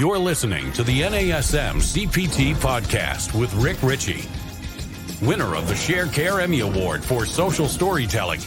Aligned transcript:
You're 0.00 0.18
listening 0.18 0.72
to 0.72 0.82
the 0.82 1.02
NASM 1.02 1.74
CPT 1.74 2.54
podcast 2.54 3.38
with 3.38 3.52
Rick 3.52 3.82
Richey, 3.82 4.26
winner 5.20 5.54
of 5.54 5.68
the 5.68 5.74
Sharecare 5.74 6.42
Emmy 6.42 6.60
Award 6.60 7.04
for 7.04 7.26
social 7.26 7.68
storytelling 7.68 8.40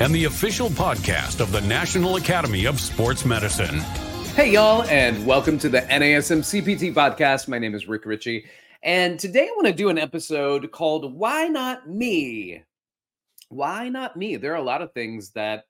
and 0.00 0.12
the 0.12 0.24
official 0.24 0.68
podcast 0.68 1.38
of 1.38 1.52
the 1.52 1.60
National 1.60 2.16
Academy 2.16 2.64
of 2.64 2.80
Sports 2.80 3.24
Medicine. 3.24 3.78
Hey, 4.34 4.50
y'all, 4.50 4.82
and 4.82 5.24
welcome 5.24 5.60
to 5.60 5.68
the 5.68 5.82
NASM 5.82 6.40
CPT 6.40 6.92
podcast. 6.92 7.46
My 7.46 7.60
name 7.60 7.76
is 7.76 7.86
Rick 7.86 8.04
Richey, 8.04 8.46
and 8.82 9.16
today 9.16 9.46
I 9.46 9.54
want 9.54 9.68
to 9.68 9.72
do 9.72 9.90
an 9.90 9.98
episode 9.98 10.72
called 10.72 11.14
Why 11.14 11.46
Not 11.46 11.88
Me? 11.88 12.64
Why 13.48 13.90
not 13.90 14.16
me? 14.16 14.34
There 14.34 14.54
are 14.54 14.56
a 14.56 14.60
lot 14.60 14.82
of 14.82 14.90
things 14.90 15.30
that 15.34 15.66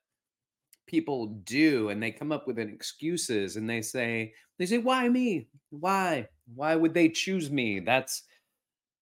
people 0.87 1.27
do 1.27 1.91
and 1.91 2.03
they 2.03 2.11
come 2.11 2.33
up 2.33 2.47
with 2.47 2.59
excuses 2.59 3.57
and 3.57 3.69
they 3.69 3.83
say 3.83 4.33
they 4.59 4.67
say 4.67 4.79
why 4.79 5.09
me? 5.09 5.49
Why? 5.71 6.29
Why 6.55 6.77
would 6.77 6.95
they 6.95 7.09
choose 7.09 7.51
me? 7.51 7.81
That's 7.81 8.23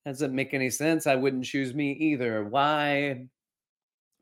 doesn't 0.04 0.34
make 0.34 0.52
any 0.52 0.68
sense 0.70 1.06
i 1.06 1.14
wouldn't 1.14 1.44
choose 1.44 1.74
me 1.74 1.92
either. 1.92 2.44
Why 2.44 3.26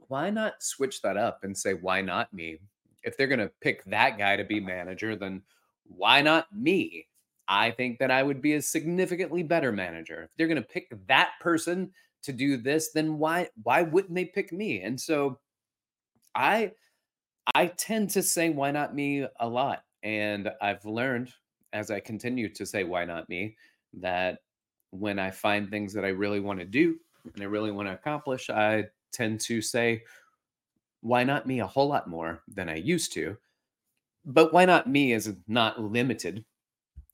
why 0.09 0.30
not 0.30 0.62
switch 0.62 1.00
that 1.02 1.16
up 1.16 1.40
and 1.42 1.56
say 1.56 1.74
why 1.74 2.02
not 2.02 2.32
me? 2.32 2.59
If 3.02 3.16
they're 3.16 3.26
to 3.40 3.50
pick 3.60 3.84
that 3.87 4.18
guy 4.18 4.37
to 4.37 4.45
be 4.45 4.60
manager 4.60 5.16
then 5.16 5.42
why 5.84 6.23
not 6.23 6.46
me? 6.54 7.09
I 7.48 7.73
think 7.73 7.98
that 7.98 8.10
i 8.10 8.23
would 8.23 8.40
be 8.40 8.54
a 8.54 8.62
significantly 8.62 9.42
better 9.42 9.73
manager. 9.73 10.24
If 10.24 10.30
they're 10.37 10.46
to 10.54 10.62
pick 10.68 10.92
that 11.09 11.32
person 11.40 11.90
to 12.23 12.32
do 12.32 12.56
this 12.56 12.92
then 12.92 13.18
why 13.18 13.48
why 13.62 13.82
wouldn't 13.82 14.14
they 14.14 14.26
pick 14.26 14.52
me? 14.52 14.82
And 14.82 15.01
so 15.01 15.40
i 16.34 16.73
I 17.54 17.66
tend 17.66 18.10
to 18.10 18.23
say 18.23 18.51
why 18.51 18.70
not 18.70 18.95
me? 18.95 19.26
a 19.40 19.48
lot. 19.48 19.82
And 20.02 20.51
I've 20.61 20.84
learned 20.84 21.33
as 21.73 21.91
I 21.91 22.01
continue 22.01 22.48
to 22.51 22.66
say 22.66 22.84
why 22.84 23.05
not 23.05 23.29
me 23.29 23.56
that 23.95 24.38
when 24.90 25.18
I 25.18 25.30
find 25.30 25.71
things 25.71 25.93
that 25.95 26.04
I 26.04 26.09
really 26.09 26.40
want 26.40 26.59
to 26.59 26.66
do 26.66 26.96
and 27.32 27.43
I 27.43 27.46
really 27.46 27.71
want 27.71 27.88
to 27.88 27.95
accomplish, 27.95 28.51
I 28.51 28.85
tend 29.13 29.41
to 29.43 29.63
say 29.63 30.02
why 31.01 31.24
not 31.24 31.46
me 31.46 31.60
a 31.60 31.66
whole 31.66 31.88
lot 31.88 32.09
more 32.09 32.43
than 32.49 32.68
I 32.68 32.76
used 32.76 33.13
to. 33.15 33.37
But 34.24 34.52
why 34.52 34.65
not 34.65 34.88
me 34.88 35.13
is 35.13 35.35
not 35.49 35.82
limited. 35.82 36.45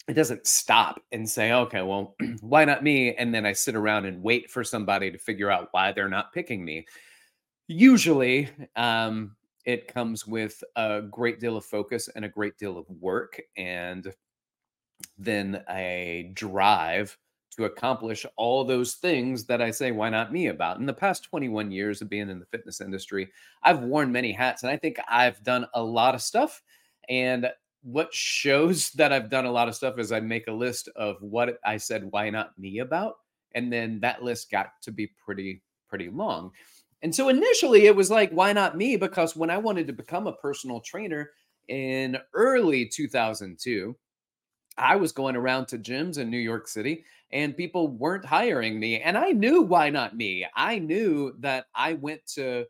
It 0.08 0.14
doesn't 0.14 0.46
stop 0.46 1.00
and 1.12 1.28
say, 1.28 1.52
okay, 1.52 1.82
well, 1.82 2.14
why 2.40 2.64
not 2.64 2.82
me? 2.82 3.14
And 3.14 3.34
then 3.34 3.46
I 3.46 3.52
sit 3.52 3.74
around 3.74 4.04
and 4.04 4.22
wait 4.22 4.50
for 4.50 4.62
somebody 4.62 5.10
to 5.10 5.18
figure 5.18 5.50
out 5.50 5.68
why 5.72 5.92
they're 5.92 6.08
not 6.08 6.32
picking 6.32 6.64
me. 6.64 6.86
Usually, 7.66 8.48
um, 8.76 9.36
it 9.68 9.86
comes 9.86 10.26
with 10.26 10.64
a 10.76 11.02
great 11.02 11.40
deal 11.40 11.54
of 11.54 11.62
focus 11.62 12.08
and 12.16 12.24
a 12.24 12.28
great 12.28 12.56
deal 12.56 12.78
of 12.78 12.86
work 12.88 13.38
and 13.58 14.14
then 15.18 15.62
a 15.68 16.30
drive 16.32 17.18
to 17.54 17.66
accomplish 17.66 18.24
all 18.38 18.64
those 18.64 18.94
things 18.94 19.44
that 19.44 19.60
I 19.60 19.70
say, 19.70 19.90
why 19.90 20.08
not 20.08 20.32
me 20.32 20.46
about? 20.46 20.78
In 20.78 20.86
the 20.86 20.94
past 20.94 21.24
21 21.24 21.70
years 21.70 22.00
of 22.00 22.08
being 22.08 22.30
in 22.30 22.40
the 22.40 22.46
fitness 22.46 22.80
industry, 22.80 23.28
I've 23.62 23.80
worn 23.80 24.10
many 24.10 24.32
hats 24.32 24.62
and 24.62 24.72
I 24.72 24.78
think 24.78 24.98
I've 25.06 25.44
done 25.44 25.66
a 25.74 25.82
lot 25.82 26.14
of 26.14 26.22
stuff. 26.22 26.62
And 27.10 27.50
what 27.82 28.14
shows 28.14 28.90
that 28.92 29.12
I've 29.12 29.28
done 29.28 29.44
a 29.44 29.52
lot 29.52 29.68
of 29.68 29.74
stuff 29.74 29.98
is 29.98 30.12
I 30.12 30.20
make 30.20 30.46
a 30.46 30.52
list 30.52 30.88
of 30.96 31.20
what 31.20 31.58
I 31.62 31.76
said, 31.76 32.10
why 32.10 32.30
not 32.30 32.58
me 32.58 32.78
about? 32.78 33.16
And 33.54 33.70
then 33.70 34.00
that 34.00 34.22
list 34.22 34.50
got 34.50 34.68
to 34.84 34.92
be 34.92 35.10
pretty, 35.22 35.62
pretty 35.90 36.08
long. 36.08 36.52
And 37.02 37.14
so 37.14 37.28
initially 37.28 37.86
it 37.86 37.94
was 37.94 38.10
like, 38.10 38.30
why 38.30 38.52
not 38.52 38.76
me? 38.76 38.96
Because 38.96 39.36
when 39.36 39.50
I 39.50 39.58
wanted 39.58 39.86
to 39.86 39.92
become 39.92 40.26
a 40.26 40.32
personal 40.32 40.80
trainer 40.80 41.30
in 41.68 42.18
early 42.34 42.86
2002, 42.86 43.96
I 44.76 44.96
was 44.96 45.12
going 45.12 45.36
around 45.36 45.66
to 45.68 45.78
gyms 45.78 46.18
in 46.18 46.30
New 46.30 46.38
York 46.38 46.68
City 46.68 47.04
and 47.32 47.56
people 47.56 47.88
weren't 47.88 48.24
hiring 48.24 48.80
me. 48.80 49.00
And 49.00 49.18
I 49.18 49.30
knew 49.30 49.62
why 49.62 49.90
not 49.90 50.16
me. 50.16 50.46
I 50.54 50.78
knew 50.78 51.34
that 51.40 51.66
I 51.74 51.94
went 51.94 52.26
to 52.34 52.66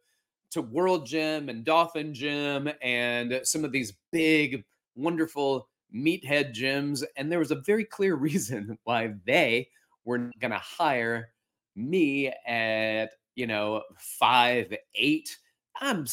to 0.51 0.63
World 0.63 1.05
Gym 1.07 1.51
and 1.51 1.63
Dolphin 1.63 2.15
Gym 2.15 2.71
and 2.81 3.41
some 3.45 3.65
of 3.65 3.73
these 3.73 3.93
big, 4.11 4.65
wonderful 4.97 5.69
meathead 5.95 6.55
gyms. 6.55 7.05
And 7.17 7.31
there 7.31 7.39
was 7.39 7.51
a 7.51 7.61
very 7.67 7.85
clear 7.85 8.15
reason 8.17 8.79
why 8.85 9.15
they 9.27 9.69
were 10.05 10.31
going 10.41 10.53
to 10.53 10.59
hire 10.59 11.29
me 11.77 12.33
at 12.47 13.11
you 13.39 13.47
know, 13.47 13.83
five 13.97 14.75
eight. 14.97 15.39
I'm 15.81 16.07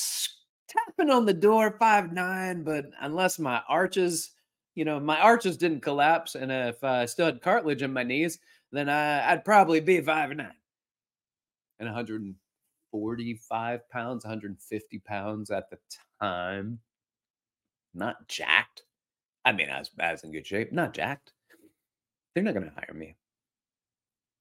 tapping 0.70 1.10
on 1.10 1.26
the 1.26 1.34
door 1.34 1.76
five 1.80 2.14
nine, 2.14 2.64
but 2.64 2.86
unless 3.02 3.40
my 3.40 3.64
arches, 3.68 4.30
you 4.76 4.86
know, 4.86 5.00
my 5.00 5.20
arches 5.20 5.58
didn't 5.58 5.82
collapse, 5.82 6.36
and 6.36 6.52
if 6.52 6.84
I 6.84 7.06
still 7.06 7.26
had 7.26 7.42
cartilage 7.42 7.82
in 7.82 7.92
my 7.92 8.04
knees, 8.04 8.38
then 8.72 8.90
I, 8.90 9.32
I'd 9.32 9.44
probably 9.44 9.80
be 9.80 10.00
five 10.02 10.30
nine 10.36 10.54
and 11.80 11.88
145 11.88 13.90
pounds, 13.90 14.24
150 14.24 15.00
pounds 15.00 15.50
at 15.50 15.68
the 15.72 15.78
time. 16.22 16.80
Not 17.96 18.28
jacked. 18.28 18.84
I 19.44 19.52
mean, 19.52 19.72
I 19.72 19.80
was, 19.80 19.90
I 20.00 20.12
was 20.12 20.24
in 20.24 20.32
good 20.32 20.46
shape, 20.46 20.72
not 20.72 20.94
jacked. 20.94 21.34
They're 22.34 22.44
not 22.44 22.54
going 22.54 22.68
to 22.68 22.76
hire 22.76 22.94
me 22.94 23.16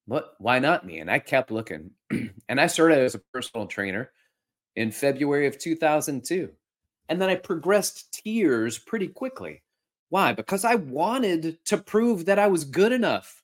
what? 0.06 0.34
Why 0.38 0.58
not 0.58 0.86
me? 0.86 0.98
And 0.98 1.10
i 1.10 1.18
kept 1.18 1.50
looking 1.50 1.90
and 2.48 2.60
i 2.60 2.66
started 2.66 2.98
as 2.98 3.14
a 3.14 3.22
personal 3.32 3.66
trainer 3.66 4.10
in 4.76 4.90
february 4.90 5.46
of 5.46 5.58
2002 5.58 6.50
and 7.08 7.20
then 7.20 7.28
i 7.28 7.34
progressed 7.34 8.12
tiers 8.12 8.78
pretty 8.78 9.08
quickly. 9.08 9.62
Why? 10.10 10.32
Because 10.32 10.64
i 10.64 10.74
wanted 10.74 11.64
to 11.66 11.78
prove 11.78 12.26
that 12.26 12.38
i 12.38 12.46
was 12.46 12.64
good 12.64 12.92
enough. 12.92 13.42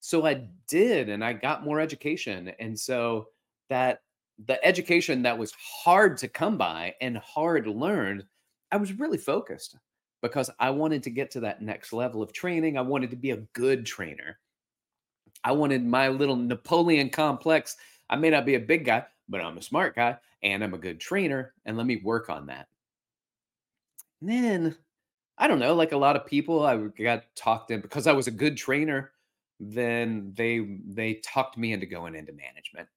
So 0.00 0.26
i 0.26 0.46
did 0.68 1.08
and 1.08 1.24
i 1.24 1.32
got 1.32 1.64
more 1.64 1.80
education 1.80 2.52
and 2.58 2.78
so 2.78 3.28
that 3.68 4.02
the 4.46 4.64
education 4.64 5.22
that 5.22 5.36
was 5.36 5.52
hard 5.52 6.16
to 6.18 6.28
come 6.28 6.56
by 6.56 6.94
and 7.00 7.18
hard 7.18 7.66
learned 7.66 8.24
i 8.70 8.76
was 8.76 8.92
really 8.92 9.18
focused 9.18 9.76
because 10.22 10.50
i 10.60 10.70
wanted 10.70 11.02
to 11.02 11.10
get 11.10 11.30
to 11.32 11.40
that 11.40 11.62
next 11.62 11.92
level 11.92 12.22
of 12.22 12.32
training. 12.32 12.78
I 12.78 12.82
wanted 12.82 13.10
to 13.10 13.16
be 13.16 13.32
a 13.32 13.38
good 13.54 13.84
trainer 13.86 14.38
I 15.44 15.52
wanted 15.52 15.84
my 15.84 16.08
little 16.08 16.36
Napoleon 16.36 17.10
complex. 17.10 17.76
I 18.10 18.16
may 18.16 18.30
not 18.30 18.46
be 18.46 18.54
a 18.54 18.60
big 18.60 18.84
guy, 18.84 19.04
but 19.28 19.40
I'm 19.40 19.58
a 19.58 19.62
smart 19.62 19.94
guy 19.94 20.16
and 20.42 20.62
I'm 20.62 20.74
a 20.74 20.78
good 20.78 21.00
trainer. 21.00 21.54
And 21.64 21.76
let 21.76 21.86
me 21.86 21.96
work 21.96 22.30
on 22.30 22.46
that. 22.46 22.68
And 24.20 24.30
then 24.30 24.76
I 25.36 25.46
don't 25.46 25.60
know, 25.60 25.74
like 25.74 25.92
a 25.92 25.96
lot 25.96 26.16
of 26.16 26.26
people, 26.26 26.66
I 26.66 26.76
got 27.00 27.24
talked 27.36 27.70
in 27.70 27.80
because 27.80 28.06
I 28.06 28.12
was 28.12 28.26
a 28.26 28.32
good 28.32 28.56
trainer. 28.56 29.12
Then 29.60 30.32
they 30.36 30.78
they 30.86 31.14
talked 31.14 31.56
me 31.56 31.72
into 31.72 31.86
going 31.86 32.14
into 32.14 32.32
management. 32.32 32.88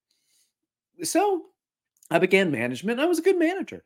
So 1.03 1.45
I 2.09 2.19
began 2.19 2.51
management. 2.51 2.99
I 2.99 3.05
was 3.05 3.19
a 3.19 3.23
good 3.23 3.37
manager. 3.37 3.83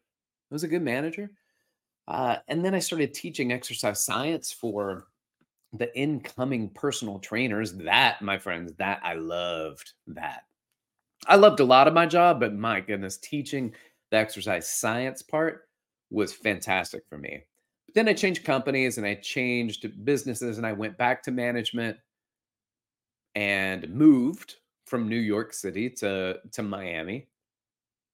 I 0.51 0.55
was 0.55 0.63
a 0.63 0.67
good 0.67 0.81
manager. 0.81 1.31
Uh, 2.07 2.37
and 2.47 2.63
then 2.63 2.75
I 2.75 2.79
started 2.79 3.13
teaching 3.13 3.51
exercise 3.51 4.03
science 4.03 4.51
for 4.51 5.07
the 5.77 5.97
incoming 5.97 6.69
personal 6.69 7.19
trainers 7.19 7.73
that 7.73 8.21
my 8.21 8.37
friends 8.37 8.73
that 8.77 8.99
i 9.03 9.13
loved 9.13 9.93
that. 10.07 10.43
I 11.27 11.35
loved 11.37 11.59
a 11.59 11.65
lot 11.65 11.87
of 11.87 11.93
my 11.93 12.05
job 12.05 12.39
but 12.39 12.53
my 12.53 12.81
goodness 12.81 13.17
teaching 13.17 13.73
the 14.11 14.17
exercise 14.17 14.69
science 14.69 15.21
part 15.21 15.67
was 16.11 16.31
fantastic 16.33 17.03
for 17.09 17.17
me. 17.17 17.43
But 17.87 17.95
then 17.95 18.07
i 18.07 18.13
changed 18.13 18.43
companies 18.43 18.97
and 18.97 19.05
i 19.07 19.15
changed 19.15 20.05
businesses 20.05 20.57
and 20.57 20.67
i 20.67 20.73
went 20.73 20.97
back 20.97 21.23
to 21.23 21.31
management 21.31 21.97
and 23.35 23.89
moved 23.89 24.55
from 24.85 25.09
new 25.09 25.17
york 25.17 25.53
city 25.53 25.89
to 25.89 26.37
to 26.51 26.63
miami 26.63 27.27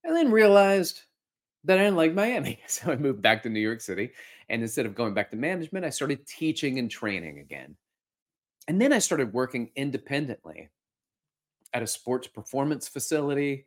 and 0.03 0.15
then 0.15 0.31
realized 0.31 1.01
that 1.63 1.77
I 1.79 1.83
didn't 1.83 1.97
like 1.97 2.13
Miami. 2.13 2.59
So 2.67 2.91
I 2.91 2.95
moved 2.95 3.21
back 3.21 3.43
to 3.43 3.49
New 3.49 3.59
York 3.59 3.81
City. 3.81 4.11
And 4.49 4.61
instead 4.61 4.85
of 4.85 4.95
going 4.95 5.13
back 5.13 5.31
to 5.31 5.37
management, 5.37 5.85
I 5.85 5.89
started 5.89 6.25
teaching 6.25 6.79
and 6.79 6.89
training 6.89 7.39
again. 7.39 7.75
And 8.67 8.81
then 8.81 8.93
I 8.93 8.99
started 8.99 9.33
working 9.33 9.71
independently 9.75 10.69
at 11.73 11.83
a 11.83 11.87
sports 11.87 12.27
performance 12.27 12.87
facility. 12.87 13.65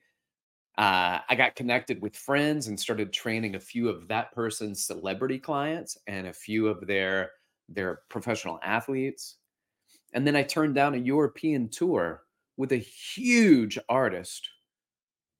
Uh, 0.76 1.20
I 1.28 1.34
got 1.36 1.54
connected 1.54 2.02
with 2.02 2.16
friends 2.16 2.66
and 2.66 2.78
started 2.78 3.12
training 3.12 3.54
a 3.54 3.60
few 3.60 3.88
of 3.88 4.08
that 4.08 4.32
person's 4.32 4.84
celebrity 4.84 5.38
clients 5.38 5.96
and 6.06 6.26
a 6.26 6.32
few 6.32 6.66
of 6.66 6.86
their 6.86 7.30
their 7.68 8.02
professional 8.10 8.58
athletes. 8.62 9.36
And 10.12 10.26
then 10.26 10.36
I 10.36 10.42
turned 10.42 10.74
down 10.74 10.94
a 10.94 10.98
European 10.98 11.68
tour 11.68 12.24
with 12.56 12.72
a 12.72 12.76
huge 12.76 13.78
artist 13.88 14.48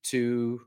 to 0.05 0.61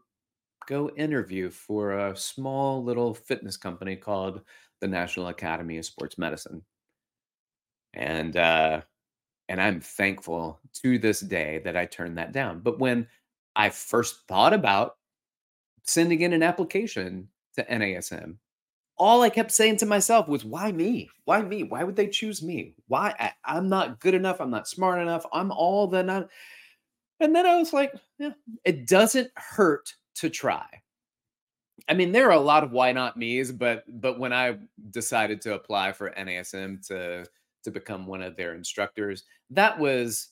go 0.67 0.89
interview 0.91 1.49
for 1.49 1.97
a 1.97 2.15
small 2.15 2.83
little 2.83 3.13
fitness 3.13 3.57
company 3.57 3.95
called 3.95 4.41
the 4.81 4.87
National 4.87 5.29
Academy 5.29 5.77
of 5.77 5.85
Sports 5.85 6.17
Medicine. 6.17 6.61
And 7.93 8.37
uh 8.37 8.81
and 9.49 9.61
I'm 9.61 9.79
thankful 9.79 10.59
to 10.81 10.99
this 10.99 11.21
day 11.21 11.61
that 11.63 11.77
I 11.77 11.85
turned 11.85 12.17
that 12.17 12.33
down. 12.33 12.59
But 12.59 12.79
when 12.79 13.07
I 13.55 13.69
first 13.69 14.27
thought 14.27 14.53
about 14.53 14.97
sending 15.83 16.21
in 16.21 16.33
an 16.33 16.43
application 16.43 17.29
to 17.55 17.63
NASM, 17.63 18.35
all 18.97 19.21
I 19.21 19.29
kept 19.29 19.51
saying 19.51 19.77
to 19.77 19.85
myself 19.85 20.27
was, 20.27 20.43
why 20.43 20.71
me? 20.71 21.09
Why 21.25 21.41
me? 21.41 21.63
Why 21.63 21.83
would 21.83 21.95
they 21.95 22.07
choose 22.07 22.43
me? 22.43 22.73
Why? 22.87 23.13
I, 23.45 23.57
am 23.57 23.69
not 23.69 23.99
good 23.99 24.15
enough. 24.15 24.41
I'm 24.41 24.49
not 24.49 24.67
smart 24.67 25.01
enough. 25.01 25.25
I'm 25.31 25.51
all 25.51 25.87
the 25.87 26.03
not. 26.03 26.29
And 27.19 27.35
then 27.35 27.45
I 27.45 27.55
was 27.55 27.73
like, 27.73 27.93
yeah, 28.19 28.31
it 28.65 28.85
doesn't 28.85 29.31
hurt 29.35 29.93
to 30.17 30.29
try. 30.29 30.65
I 31.87 31.93
mean, 31.93 32.11
there 32.11 32.27
are 32.27 32.31
a 32.31 32.39
lot 32.39 32.63
of 32.63 32.71
why 32.71 32.91
not 32.91 33.17
me's, 33.17 33.51
but 33.51 33.83
but 34.01 34.19
when 34.19 34.33
I 34.33 34.57
decided 34.91 35.41
to 35.41 35.53
apply 35.53 35.93
for 35.93 36.11
NASM 36.11 36.85
to 36.87 37.25
to 37.63 37.71
become 37.71 38.05
one 38.07 38.21
of 38.21 38.35
their 38.35 38.55
instructors, 38.55 39.23
that 39.51 39.77
was 39.79 40.29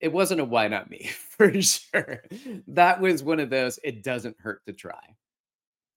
it 0.00 0.12
wasn't 0.12 0.40
a 0.40 0.44
why 0.44 0.68
not 0.68 0.90
me 0.90 1.06
for 1.30 1.60
sure. 1.60 2.22
That 2.68 3.00
was 3.00 3.22
one 3.22 3.40
of 3.40 3.50
those 3.50 3.78
it 3.84 4.02
doesn't 4.02 4.40
hurt 4.40 4.64
to 4.66 4.72
try. 4.72 5.16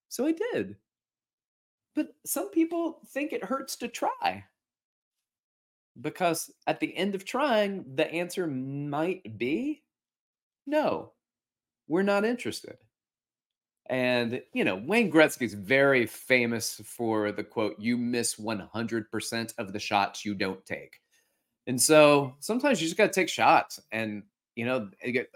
So 0.10 0.26
I 0.26 0.34
did. 0.34 0.76
But 1.96 2.10
some 2.26 2.50
people 2.52 3.00
think 3.08 3.34
it 3.34 3.44
hurts 3.44 3.76
to 3.78 3.88
try. 3.88 4.46
Because 6.02 6.50
at 6.66 6.80
the 6.80 6.96
end 6.96 7.14
of 7.16 7.26
trying, 7.26 7.84
the 7.96 8.10
answer 8.10 8.48
might 8.48 9.38
be 9.38 9.84
no, 10.66 11.14
we're 11.88 12.04
not 12.04 12.24
interested. 12.24 12.78
And, 13.90 14.42
you 14.54 14.64
know, 14.64 14.76
Wayne 14.76 15.12
Gretzky 15.12 15.44
is 15.44 15.56
very 15.56 16.06
famous 16.06 16.80
for 16.86 17.32
the 17.32 17.44
quote, 17.44 17.76
you 17.80 17.98
miss 17.98 18.36
100% 18.36 19.54
of 19.58 19.74
the 19.74 19.80
shots 19.80 20.24
you 20.24 20.36
don't 20.36 20.64
take. 20.64 21.00
And 21.66 21.82
so 21.82 22.36
sometimes 22.40 22.80
you 22.80 22.88
just 22.88 22.98
got 22.98 23.08
to 23.08 23.20
take 23.20 23.30
shots. 23.30 23.80
And, 23.92 24.24
you 24.56 24.66
know, 24.66 24.90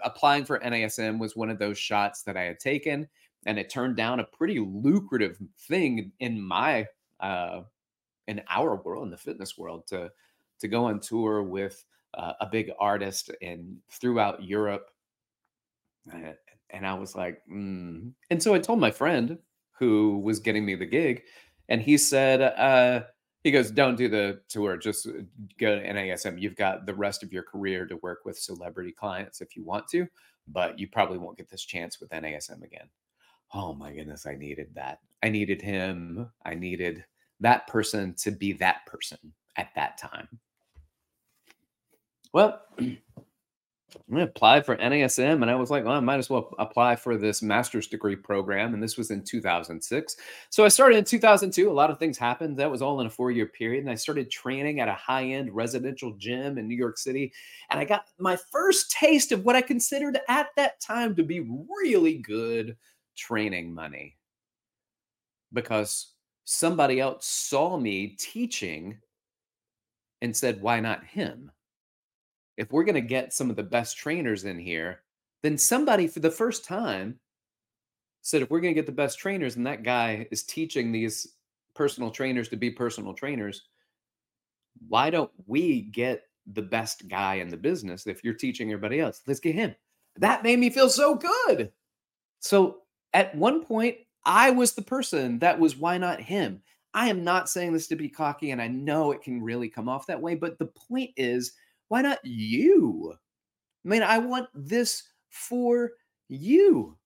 applying 0.04 0.44
for 0.44 0.60
NASM 0.60 1.18
was 1.18 1.34
one 1.34 1.50
of 1.50 1.58
those 1.58 1.78
shots 1.78 2.22
that 2.22 2.36
I 2.36 2.42
had 2.42 2.60
taken. 2.60 3.08
And 3.44 3.58
it 3.58 3.70
turned 3.70 3.96
down 3.96 4.20
a 4.20 4.24
pretty 4.24 4.60
lucrative 4.60 5.36
thing 5.68 6.12
in 6.20 6.40
my, 6.40 6.86
uh, 7.18 7.62
in 8.28 8.40
our 8.48 8.76
world, 8.76 9.04
in 9.04 9.10
the 9.10 9.16
fitness 9.16 9.58
world, 9.58 9.86
to 9.88 10.10
to 10.60 10.68
go 10.68 10.84
on 10.86 11.00
tour 11.00 11.42
with 11.42 11.84
uh, 12.14 12.32
a 12.40 12.46
big 12.46 12.70
artist 12.78 13.30
and 13.42 13.76
throughout 13.90 14.42
Europe. 14.42 14.88
And 16.70 16.86
I 16.86 16.94
was 16.94 17.14
like, 17.14 17.42
mm. 17.50 18.12
and 18.30 18.42
so 18.42 18.54
I 18.54 18.58
told 18.58 18.80
my 18.80 18.90
friend 18.90 19.38
who 19.78 20.18
was 20.18 20.38
getting 20.38 20.64
me 20.64 20.74
the 20.74 20.86
gig, 20.86 21.22
and 21.68 21.80
he 21.80 21.96
said, 21.96 22.40
uh, 22.42 23.04
he 23.42 23.50
goes, 23.50 23.70
don't 23.70 23.96
do 23.96 24.08
the 24.08 24.40
tour, 24.48 24.76
just 24.76 25.06
uh, 25.06 25.12
go 25.58 25.78
to 25.78 25.86
NASM. 25.86 26.40
You've 26.40 26.56
got 26.56 26.86
the 26.86 26.94
rest 26.94 27.22
of 27.22 27.32
your 27.32 27.42
career 27.42 27.86
to 27.86 27.96
work 27.98 28.20
with 28.24 28.38
celebrity 28.38 28.92
clients 28.92 29.40
if 29.40 29.54
you 29.54 29.64
want 29.64 29.86
to, 29.88 30.06
but 30.48 30.78
you 30.78 30.88
probably 30.88 31.18
won't 31.18 31.36
get 31.36 31.50
this 31.50 31.64
chance 31.64 32.00
with 32.00 32.10
NASM 32.10 32.62
again. 32.62 32.88
Oh 33.52 33.74
my 33.74 33.92
goodness, 33.92 34.26
I 34.26 34.34
needed 34.34 34.68
that. 34.74 35.00
I 35.22 35.28
needed 35.28 35.60
him. 35.60 36.30
I 36.44 36.54
needed 36.54 37.04
that 37.40 37.66
person 37.66 38.14
to 38.14 38.30
be 38.30 38.52
that 38.54 38.86
person 38.86 39.18
at 39.56 39.68
that 39.76 39.98
time. 39.98 40.28
Well, 42.32 42.62
I 44.14 44.20
applied 44.20 44.66
for 44.66 44.76
NASM 44.76 45.42
and 45.42 45.50
I 45.50 45.54
was 45.54 45.70
like, 45.70 45.84
well, 45.84 45.94
I 45.94 46.00
might 46.00 46.18
as 46.18 46.30
well 46.30 46.54
apply 46.58 46.96
for 46.96 47.16
this 47.16 47.42
master's 47.42 47.86
degree 47.86 48.16
program. 48.16 48.74
And 48.74 48.82
this 48.82 48.96
was 48.96 49.10
in 49.10 49.22
2006. 49.22 50.16
So 50.50 50.64
I 50.64 50.68
started 50.68 50.98
in 50.98 51.04
2002. 51.04 51.70
A 51.70 51.72
lot 51.72 51.90
of 51.90 51.98
things 51.98 52.18
happened. 52.18 52.58
That 52.58 52.70
was 52.70 52.82
all 52.82 53.00
in 53.00 53.06
a 53.06 53.10
four 53.10 53.30
year 53.30 53.46
period. 53.46 53.82
And 53.82 53.90
I 53.90 53.94
started 53.94 54.30
training 54.30 54.80
at 54.80 54.88
a 54.88 54.94
high 54.94 55.24
end 55.24 55.54
residential 55.54 56.14
gym 56.16 56.58
in 56.58 56.68
New 56.68 56.76
York 56.76 56.98
City. 56.98 57.32
And 57.70 57.80
I 57.80 57.84
got 57.84 58.06
my 58.18 58.36
first 58.50 58.90
taste 58.90 59.32
of 59.32 59.44
what 59.44 59.56
I 59.56 59.62
considered 59.62 60.18
at 60.28 60.48
that 60.56 60.80
time 60.80 61.14
to 61.16 61.22
be 61.22 61.40
really 61.80 62.18
good 62.18 62.76
training 63.16 63.72
money 63.72 64.16
because 65.52 66.14
somebody 66.44 67.00
else 67.00 67.26
saw 67.26 67.78
me 67.78 68.16
teaching 68.18 68.98
and 70.20 70.36
said, 70.36 70.60
why 70.60 70.80
not 70.80 71.04
him? 71.04 71.50
If 72.56 72.70
we're 72.72 72.84
going 72.84 72.94
to 72.94 73.00
get 73.00 73.32
some 73.32 73.50
of 73.50 73.56
the 73.56 73.62
best 73.62 73.96
trainers 73.96 74.44
in 74.44 74.58
here, 74.58 75.00
then 75.42 75.58
somebody 75.58 76.06
for 76.06 76.20
the 76.20 76.30
first 76.30 76.64
time 76.64 77.18
said, 78.22 78.42
if 78.42 78.50
we're 78.50 78.60
going 78.60 78.74
to 78.74 78.78
get 78.80 78.86
the 78.86 78.92
best 78.92 79.18
trainers 79.18 79.56
and 79.56 79.66
that 79.66 79.82
guy 79.82 80.26
is 80.30 80.42
teaching 80.42 80.90
these 80.90 81.34
personal 81.74 82.10
trainers 82.10 82.48
to 82.48 82.56
be 82.56 82.70
personal 82.70 83.12
trainers, 83.12 83.62
why 84.88 85.10
don't 85.10 85.30
we 85.46 85.82
get 85.82 86.22
the 86.52 86.62
best 86.62 87.08
guy 87.08 87.34
in 87.36 87.48
the 87.48 87.56
business 87.56 88.06
if 88.06 88.24
you're 88.24 88.34
teaching 88.34 88.70
everybody 88.70 89.00
else? 89.00 89.22
Let's 89.26 89.40
get 89.40 89.54
him. 89.54 89.74
That 90.16 90.42
made 90.42 90.58
me 90.58 90.70
feel 90.70 90.88
so 90.88 91.16
good. 91.16 91.72
So 92.40 92.82
at 93.12 93.34
one 93.34 93.64
point, 93.64 93.96
I 94.24 94.50
was 94.50 94.72
the 94.72 94.82
person 94.82 95.38
that 95.40 95.58
was, 95.58 95.76
why 95.76 95.98
not 95.98 96.20
him? 96.20 96.62
I 96.94 97.08
am 97.10 97.24
not 97.24 97.50
saying 97.50 97.72
this 97.72 97.88
to 97.88 97.96
be 97.96 98.08
cocky, 98.08 98.52
and 98.52 98.62
I 98.62 98.68
know 98.68 99.10
it 99.10 99.22
can 99.22 99.42
really 99.42 99.68
come 99.68 99.88
off 99.88 100.06
that 100.06 100.20
way, 100.20 100.34
but 100.34 100.58
the 100.58 100.66
point 100.66 101.10
is, 101.16 101.52
why 101.88 102.02
not 102.02 102.18
you? 102.24 103.14
I 103.84 103.88
mean, 103.88 104.02
I 104.02 104.18
want 104.18 104.48
this 104.54 105.02
for 105.30 105.92
you. 106.28 106.96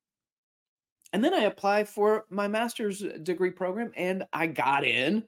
And 1.13 1.25
then 1.25 1.35
I 1.35 1.45
applied 1.45 1.89
for 1.89 2.27
my 2.31 2.49
master's 2.49 3.03
degree 3.23 3.51
program 3.51 3.93
and 3.97 4.25
I 4.33 4.47
got 4.47 4.85
in. 4.85 5.25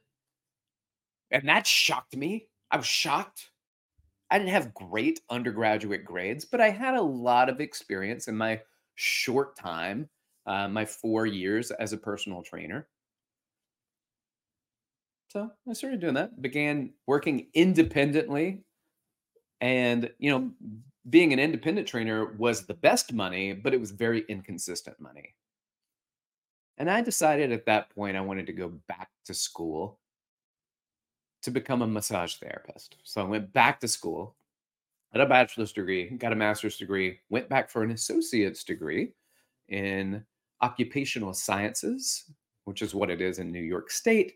And 1.31 1.49
that 1.49 1.67
shocked 1.67 2.17
me. 2.17 2.49
I 2.71 2.77
was 2.77 2.87
shocked. 2.87 3.51
I 4.31 4.39
didn't 4.39 4.51
have 4.51 4.75
great 4.75 5.21
undergraduate 5.31 6.05
grades, 6.05 6.45
but 6.45 6.61
I 6.61 6.71
had 6.71 6.95
a 6.95 7.03
lot 7.03 7.49
of 7.49 7.61
experience 7.61 8.29
in 8.29 8.37
my 8.37 8.61
short 8.95 9.57
time, 9.57 10.09
uh, 10.47 10.69
my 10.69 10.85
four 10.85 11.27
years 11.27 11.71
as 11.73 11.93
a 11.93 11.99
personal 11.99 12.43
trainer. 12.43 12.87
So 15.29 15.51
I 15.69 15.73
started 15.73 16.01
doing 16.01 16.15
that, 16.15 16.41
began 16.43 16.93
working 17.07 17.49
independently 17.55 18.65
and, 19.61 20.11
you 20.19 20.31
know, 20.31 20.41
mm. 20.41 20.79
being 21.09 21.33
an 21.33 21.39
independent 21.39 21.87
trainer 21.87 22.33
was 22.39 22.67
the 22.67 22.75
best 22.75 23.13
money, 23.13 23.53
but 23.53 23.75
it 23.75 23.81
was 23.81 23.91
very 23.91 24.25
inconsistent 24.29 24.99
money. 25.01 25.35
And 26.79 26.91
I 26.91 27.03
decided 27.03 27.53
at 27.53 27.67
that 27.67 27.91
point 27.91 28.17
I 28.17 28.23
wanted 28.23 28.47
to 28.47 28.53
go 28.53 28.73
back 28.89 29.11
to 29.27 29.35
school 29.35 29.99
to 31.43 31.51
become 31.51 31.83
a 31.83 31.87
massage 31.87 32.37
therapist. 32.37 32.97
So 33.03 33.21
I 33.21 33.25
went 33.25 33.53
back 33.53 33.81
to 33.81 33.89
school, 33.89 34.35
got 35.13 35.23
a 35.23 35.27
bachelor's 35.27 35.73
degree, 35.73 36.09
got 36.11 36.33
a 36.33 36.37
master's 36.37 36.79
degree, 36.79 37.21
went 37.29 37.49
back 37.49 37.71
for 37.71 37.83
an 37.83 37.91
associate's 37.91 38.65
degree 38.65 39.13
in 39.69 40.25
occupational 40.63 41.35
sciences, 41.35 42.25
which 42.65 42.83
is 42.83 42.95
what 42.95 43.11
it 43.11 43.21
is 43.21 43.39
in 43.39 43.53
New 43.53 43.63
York 43.63 43.91
State 43.91 44.35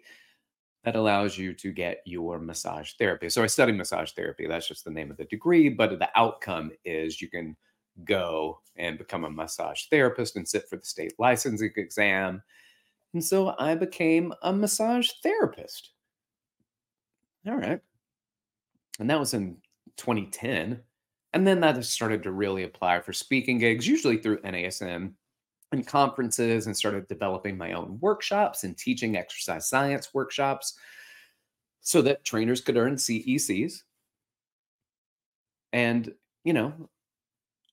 that 0.85 0.97
allows 0.97 1.39
you 1.39 1.55
to 1.55 1.73
get 1.73 2.03
your 2.05 2.39
massage 2.39 2.93
therapy. 2.99 3.31
So 3.31 3.43
I 3.43 3.47
study 3.47 3.73
massage 3.73 4.13
therapy. 4.13 4.47
That's 4.47 4.69
just 4.69 4.85
the 4.85 4.91
name 4.91 5.11
of 5.11 5.17
the 5.17 5.25
degree, 5.25 5.71
but 5.71 5.99
the 5.99 6.11
outcome 6.15 6.73
is 6.85 7.23
you 7.23 7.29
can 7.29 7.57
go 8.05 8.61
and 8.77 8.99
become 8.99 9.25
a 9.25 9.31
massage 9.31 9.85
therapist 9.87 10.37
and 10.37 10.47
sit 10.47 10.69
for 10.69 10.77
the 10.77 10.85
state 10.85 11.15
licensing 11.19 11.73
exam. 11.77 12.43
And 13.15 13.25
so 13.25 13.55
I 13.59 13.75
became 13.75 14.35
a 14.43 14.53
massage 14.53 15.11
therapist. 15.23 15.91
All 17.47 17.57
right. 17.57 17.81
And 19.01 19.09
that 19.09 19.19
was 19.19 19.33
in 19.33 19.57
2010. 19.97 20.81
And 21.33 21.47
then 21.47 21.61
that 21.61 21.83
started 21.85 22.23
to 22.25 22.33
really 22.33 22.65
apply 22.65 23.01
for 23.01 23.13
speaking 23.13 23.59
gigs, 23.59 23.89
usually 23.89 24.19
through 24.19 24.43
NASM 24.43 25.15
conferences 25.83 26.67
and 26.67 26.77
started 26.77 27.09
developing 27.09 27.57
my 27.57 27.73
own 27.73 27.99
workshops 28.01 28.65
and 28.65 28.77
teaching 28.77 29.17
exercise 29.17 29.69
science 29.69 30.13
workshops 30.15 30.79
so 31.81 32.03
that 32.03 32.25
trainers 32.25 32.61
could 32.61 32.77
earn 32.77 32.97
CECs. 32.97 33.83
And, 35.73 36.13
you 36.45 36.53
know, 36.53 36.73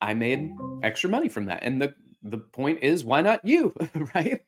I 0.00 0.14
made 0.14 0.52
extra 0.82 1.08
money 1.08 1.28
from 1.28 1.46
that. 1.46 1.62
And 1.62 1.80
the 1.80 1.94
the 2.24 2.38
point 2.38 2.78
is 2.82 3.04
why 3.04 3.20
not 3.20 3.44
you, 3.44 3.74
right? 4.14 4.40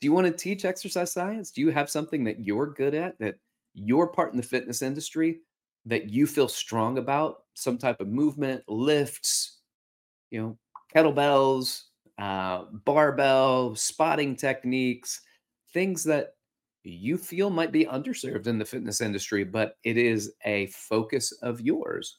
Do 0.00 0.06
you 0.06 0.12
want 0.12 0.26
to 0.26 0.32
teach 0.32 0.64
exercise 0.64 1.12
science? 1.12 1.50
Do 1.50 1.60
you 1.60 1.70
have 1.70 1.90
something 1.90 2.24
that 2.24 2.40
you're 2.40 2.66
good 2.66 2.94
at 2.94 3.18
that 3.18 3.36
your 3.74 4.08
part 4.08 4.32
in 4.32 4.36
the 4.36 4.42
fitness 4.42 4.82
industry 4.82 5.40
that 5.86 6.08
you 6.10 6.26
feel 6.26 6.48
strong 6.48 6.98
about, 6.98 7.42
some 7.54 7.78
type 7.78 8.00
of 8.00 8.08
movement, 8.08 8.62
lifts, 8.68 9.60
you 10.30 10.40
know, 10.40 10.58
kettlebells, 10.94 11.82
uh, 12.18 12.64
barbell, 12.84 13.74
spotting 13.74 14.36
techniques, 14.36 15.20
things 15.72 16.04
that 16.04 16.34
you 16.84 17.16
feel 17.16 17.50
might 17.50 17.72
be 17.72 17.86
underserved 17.86 18.46
in 18.46 18.58
the 18.58 18.64
fitness 18.64 19.00
industry, 19.00 19.42
but 19.42 19.76
it 19.84 19.96
is 19.96 20.34
a 20.44 20.66
focus 20.66 21.32
of 21.42 21.60
yours. 21.60 22.18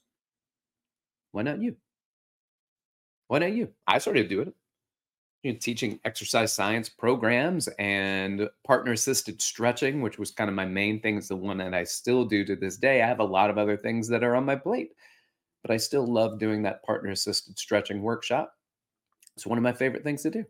Why 1.31 1.43
not 1.43 1.61
you? 1.61 1.75
Why 3.27 3.39
not 3.39 3.53
you? 3.53 3.69
I 3.87 3.99
started 3.99 4.29
doing 4.29 4.47
it. 4.49 4.55
You 5.43 5.53
know, 5.53 5.59
teaching 5.59 5.99
exercise 6.05 6.51
science 6.53 6.89
programs 6.89 7.67
and 7.77 8.49
partner 8.65 8.93
assisted 8.93 9.39
stretching, 9.41 10.01
which 10.01 10.17
was 10.17 10.31
kind 10.31 10.49
of 10.49 10.55
my 10.55 10.65
main 10.65 10.99
thing. 10.99 11.17
It's 11.17 11.27
the 11.27 11.35
one 11.35 11.57
that 11.59 11.75
I 11.75 11.83
still 11.83 12.25
do 12.25 12.43
to 12.45 12.55
this 12.55 12.77
day. 12.77 13.03
I 13.03 13.07
have 13.07 13.19
a 13.19 13.23
lot 13.23 13.51
of 13.51 13.59
other 13.59 13.77
things 13.77 14.07
that 14.07 14.23
are 14.23 14.35
on 14.35 14.45
my 14.45 14.55
plate, 14.55 14.93
but 15.61 15.69
I 15.69 15.77
still 15.77 16.07
love 16.07 16.39
doing 16.39 16.63
that 16.63 16.83
partner 16.83 17.11
assisted 17.11 17.59
stretching 17.59 18.01
workshop. 18.01 18.55
It's 19.35 19.45
one 19.45 19.57
of 19.57 19.63
my 19.63 19.73
favorite 19.73 20.03
things 20.03 20.23
to 20.23 20.31
do. 20.31 20.45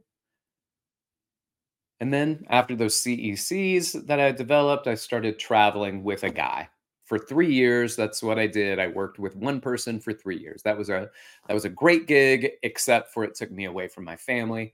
And 2.00 2.14
then 2.14 2.46
after 2.50 2.76
those 2.76 2.96
CECs 2.96 4.06
that 4.08 4.20
I 4.20 4.32
developed, 4.32 4.88
I 4.88 4.96
started 4.96 5.40
traveling 5.40 6.04
with 6.04 6.24
a 6.24 6.30
guy 6.30 6.70
for 7.06 7.18
three 7.18 7.54
years. 7.54 7.96
That's 7.96 8.22
what 8.22 8.38
I 8.38 8.48
did. 8.48 8.80
I 8.80 8.88
worked 8.88 9.18
with 9.20 9.36
one 9.36 9.62
person 9.62 10.00
for 10.00 10.12
three 10.14 10.38
years. 10.38 10.62
That 10.64 10.78
was 10.78 10.90
a 10.90 11.10
that 11.48 11.54
was 11.54 11.66
a 11.66 11.70
great 11.70 12.08
gig, 12.08 12.52
except 12.64 13.14
for 13.14 13.24
it 13.24 13.36
took 13.36 13.52
me 13.52 13.66
away 13.66 13.88
from 13.88 14.04
my 14.04 14.18
family. 14.18 14.74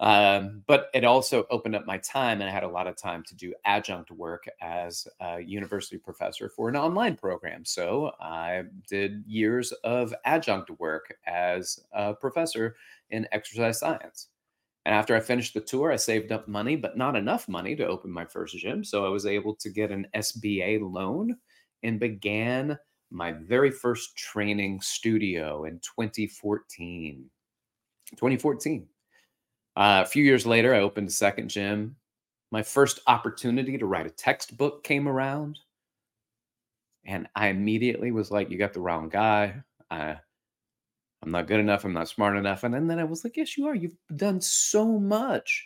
Um, 0.00 0.62
but 0.66 0.90
it 0.94 1.04
also 1.04 1.44
opened 1.50 1.74
up 1.74 1.84
my 1.84 1.98
time, 1.98 2.40
and 2.40 2.48
I 2.48 2.52
had 2.52 2.62
a 2.62 2.68
lot 2.68 2.86
of 2.86 2.96
time 2.96 3.24
to 3.24 3.34
do 3.34 3.52
adjunct 3.64 4.10
work 4.12 4.44
as 4.60 5.08
a 5.20 5.40
university 5.40 5.98
professor 5.98 6.48
for 6.48 6.68
an 6.68 6.76
online 6.76 7.16
program. 7.16 7.64
So 7.64 8.12
I 8.20 8.62
did 8.88 9.24
years 9.26 9.72
of 9.82 10.14
adjunct 10.24 10.70
work 10.78 11.16
as 11.26 11.80
a 11.92 12.14
professor 12.14 12.76
in 13.10 13.26
exercise 13.32 13.80
science. 13.80 14.28
And 14.86 14.94
after 14.94 15.16
I 15.16 15.20
finished 15.20 15.52
the 15.52 15.60
tour, 15.60 15.92
I 15.92 15.96
saved 15.96 16.32
up 16.32 16.46
money, 16.46 16.76
but 16.76 16.96
not 16.96 17.16
enough 17.16 17.48
money 17.48 17.74
to 17.76 17.86
open 17.86 18.10
my 18.10 18.24
first 18.24 18.56
gym. 18.56 18.84
So 18.84 19.04
I 19.04 19.08
was 19.08 19.26
able 19.26 19.54
to 19.56 19.68
get 19.68 19.90
an 19.90 20.06
SBA 20.14 20.80
loan 20.80 21.36
and 21.82 22.00
began 22.00 22.78
my 23.10 23.32
very 23.32 23.70
first 23.70 24.16
training 24.16 24.80
studio 24.80 25.64
in 25.64 25.80
2014. 25.80 27.28
2014. 28.12 28.86
Uh, 29.78 30.02
a 30.04 30.08
few 30.08 30.24
years 30.24 30.44
later, 30.44 30.74
I 30.74 30.80
opened 30.80 31.06
a 31.06 31.12
second 31.12 31.50
gym. 31.50 31.94
My 32.50 32.64
first 32.64 32.98
opportunity 33.06 33.78
to 33.78 33.86
write 33.86 34.06
a 34.06 34.10
textbook 34.10 34.82
came 34.82 35.06
around. 35.06 35.60
And 37.04 37.28
I 37.36 37.46
immediately 37.46 38.10
was 38.10 38.32
like, 38.32 38.50
You 38.50 38.58
got 38.58 38.72
the 38.72 38.80
wrong 38.80 39.08
guy. 39.08 39.62
I, 39.88 40.16
I'm 41.22 41.30
not 41.30 41.46
good 41.46 41.60
enough. 41.60 41.84
I'm 41.84 41.92
not 41.92 42.08
smart 42.08 42.36
enough. 42.36 42.64
And 42.64 42.90
then 42.90 42.98
I 42.98 43.04
was 43.04 43.22
like, 43.22 43.36
Yes, 43.36 43.56
you 43.56 43.68
are. 43.68 43.74
You've 43.74 43.96
done 44.16 44.40
so 44.40 44.98
much. 44.98 45.64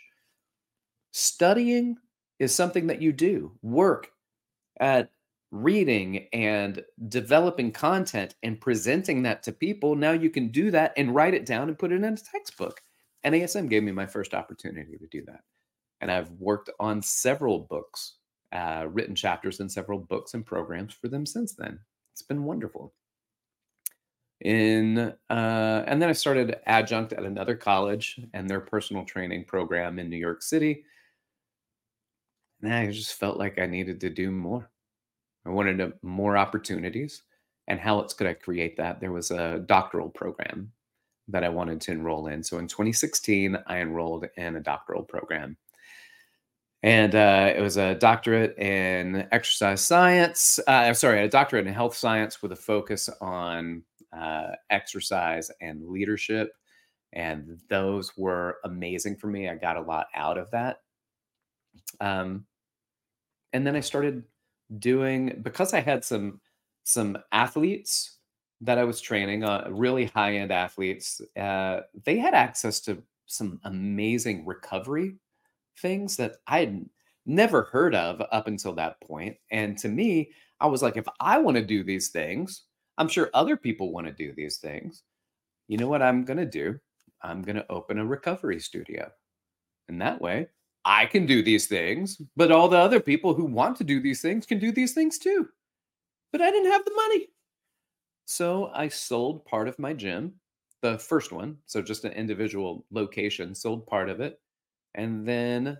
Studying 1.11 1.97
is 2.37 2.53
something 2.53 2.85
that 2.87 3.01
you 3.01 3.13
do, 3.13 3.51
work 3.63 4.09
at 4.79 5.09
reading 5.49 6.27
and 6.33 6.83
developing 7.07 7.71
content 7.71 8.35
and 8.43 8.61
presenting 8.61 9.23
that 9.23 9.41
to 9.43 9.51
people. 9.51 9.95
Now 9.95 10.11
you 10.11 10.29
can 10.29 10.49
do 10.49 10.69
that 10.69 10.93
and 10.97 11.15
write 11.15 11.33
it 11.33 11.47
down 11.47 11.67
and 11.67 11.79
put 11.79 11.91
it 11.91 11.95
in 11.95 12.03
a 12.03 12.15
textbook. 12.15 12.79
NASM 13.25 13.69
gave 13.69 13.83
me 13.83 13.91
my 13.91 14.05
first 14.05 14.33
opportunity 14.33 14.97
to 14.97 15.07
do 15.07 15.23
that. 15.25 15.41
And 16.01 16.11
I've 16.11 16.31
worked 16.31 16.69
on 16.79 17.01
several 17.01 17.59
books, 17.59 18.15
uh, 18.51 18.87
written 18.89 19.15
chapters 19.15 19.59
in 19.59 19.69
several 19.69 19.99
books 19.99 20.33
and 20.33 20.45
programs 20.45 20.93
for 20.93 21.07
them 21.07 21.25
since 21.25 21.53
then. 21.53 21.79
It's 22.11 22.21
been 22.21 22.43
wonderful. 22.43 22.93
In 24.41 25.13
uh, 25.29 25.83
and 25.87 26.01
then 26.01 26.09
I 26.09 26.13
started 26.13 26.57
adjunct 26.65 27.13
at 27.13 27.23
another 27.23 27.55
college 27.55 28.19
and 28.33 28.49
their 28.49 28.59
personal 28.59 29.05
training 29.05 29.45
program 29.45 29.99
in 29.99 30.09
New 30.09 30.17
York 30.17 30.41
City. 30.41 30.83
And 32.61 32.73
I 32.73 32.91
just 32.91 33.13
felt 33.13 33.37
like 33.37 33.57
I 33.57 33.65
needed 33.65 34.01
to 34.01 34.09
do 34.09 34.31
more. 34.31 34.69
I 35.45 35.49
wanted 35.49 35.79
a, 35.79 35.93
more 36.01 36.35
opportunities. 36.35 37.23
And 37.67 37.79
how 37.79 37.99
else 37.99 38.13
could 38.13 38.27
I 38.27 38.33
create 38.33 38.75
that? 38.77 38.99
There 38.99 39.13
was 39.13 39.31
a 39.31 39.59
doctoral 39.59 40.09
program 40.09 40.73
that 41.27 41.43
I 41.43 41.49
wanted 41.49 41.81
to 41.81 41.91
enroll 41.91 42.27
in. 42.27 42.43
So 42.43 42.59
in 42.59 42.67
2016, 42.67 43.57
I 43.67 43.79
enrolled 43.79 44.25
in 44.37 44.55
a 44.55 44.61
doctoral 44.61 45.03
program. 45.03 45.57
And 46.83 47.15
uh, 47.15 47.53
it 47.55 47.61
was 47.61 47.77
a 47.77 47.95
doctorate 47.95 48.57
in 48.57 49.25
exercise 49.31 49.79
science. 49.81 50.59
Uh, 50.67 50.93
sorry, 50.93 51.23
a 51.23 51.29
doctorate 51.29 51.65
in 51.65 51.73
health 51.73 51.95
science 51.95 52.41
with 52.41 52.51
a 52.51 52.57
focus 52.57 53.09
on 53.21 53.83
uh, 54.11 54.49
exercise 54.69 55.49
and 55.61 55.87
leadership. 55.87 56.51
And 57.13 57.59
those 57.69 58.17
were 58.17 58.57
amazing 58.65 59.15
for 59.15 59.27
me. 59.27 59.47
I 59.47 59.55
got 59.55 59.77
a 59.77 59.81
lot 59.81 60.07
out 60.13 60.37
of 60.37 60.51
that. 60.51 60.81
Um, 62.01 62.45
and 63.53 63.65
then 63.65 63.75
I 63.75 63.79
started 63.79 64.23
doing 64.79 65.39
because 65.41 65.73
I 65.73 65.79
had 65.79 66.03
some 66.03 66.41
some 66.83 67.17
athletes 67.31 68.17
that 68.63 68.77
I 68.77 68.83
was 68.83 69.01
training, 69.01 69.43
uh, 69.43 69.67
really 69.69 70.05
high 70.05 70.37
end 70.37 70.51
athletes, 70.51 71.21
uh, 71.39 71.81
they 72.05 72.17
had 72.17 72.33
access 72.33 72.79
to 72.81 73.01
some 73.25 73.59
amazing 73.63 74.45
recovery 74.45 75.15
things 75.79 76.17
that 76.17 76.37
I 76.47 76.59
had 76.59 76.85
never 77.25 77.63
heard 77.63 77.95
of 77.95 78.21
up 78.31 78.47
until 78.47 78.73
that 78.73 78.99
point. 79.01 79.37
And 79.51 79.77
to 79.79 79.87
me, 79.87 80.31
I 80.59 80.67
was 80.67 80.81
like, 80.81 80.97
if 80.97 81.07
I 81.19 81.39
want 81.39 81.57
to 81.57 81.65
do 81.65 81.83
these 81.83 82.09
things, 82.09 82.63
I'm 82.97 83.07
sure 83.07 83.29
other 83.33 83.57
people 83.57 83.91
want 83.91 84.07
to 84.07 84.13
do 84.13 84.33
these 84.33 84.57
things. 84.57 85.03
You 85.67 85.77
know 85.77 85.87
what 85.87 86.01
I'm 86.01 86.25
going 86.25 86.37
to 86.37 86.45
do? 86.45 86.79
I'm 87.21 87.41
going 87.41 87.55
to 87.55 87.71
open 87.71 87.97
a 87.97 88.05
recovery 88.05 88.59
studio. 88.59 89.09
And 89.89 90.01
that 90.01 90.21
way, 90.21 90.47
I 90.85 91.05
can 91.05 91.25
do 91.25 91.41
these 91.41 91.67
things, 91.67 92.21
but 92.35 92.51
all 92.51 92.67
the 92.67 92.77
other 92.77 92.99
people 92.99 93.33
who 93.33 93.45
want 93.45 93.77
to 93.77 93.83
do 93.83 94.01
these 94.01 94.21
things 94.21 94.45
can 94.45 94.59
do 94.59 94.71
these 94.71 94.93
things 94.93 95.17
too. 95.17 95.47
But 96.31 96.41
I 96.41 96.51
didn't 96.51 96.71
have 96.71 96.85
the 96.85 96.93
money. 96.95 97.27
So 98.25 98.67
I 98.73 98.87
sold 98.87 99.45
part 99.45 99.67
of 99.67 99.79
my 99.79 99.93
gym, 99.93 100.35
the 100.81 100.97
first 100.97 101.31
one, 101.31 101.57
so 101.65 101.81
just 101.81 102.05
an 102.05 102.13
individual 102.13 102.85
location, 102.91 103.55
sold 103.55 103.85
part 103.87 104.09
of 104.09 104.19
it. 104.21 104.41
And 104.95 105.27
then 105.27 105.77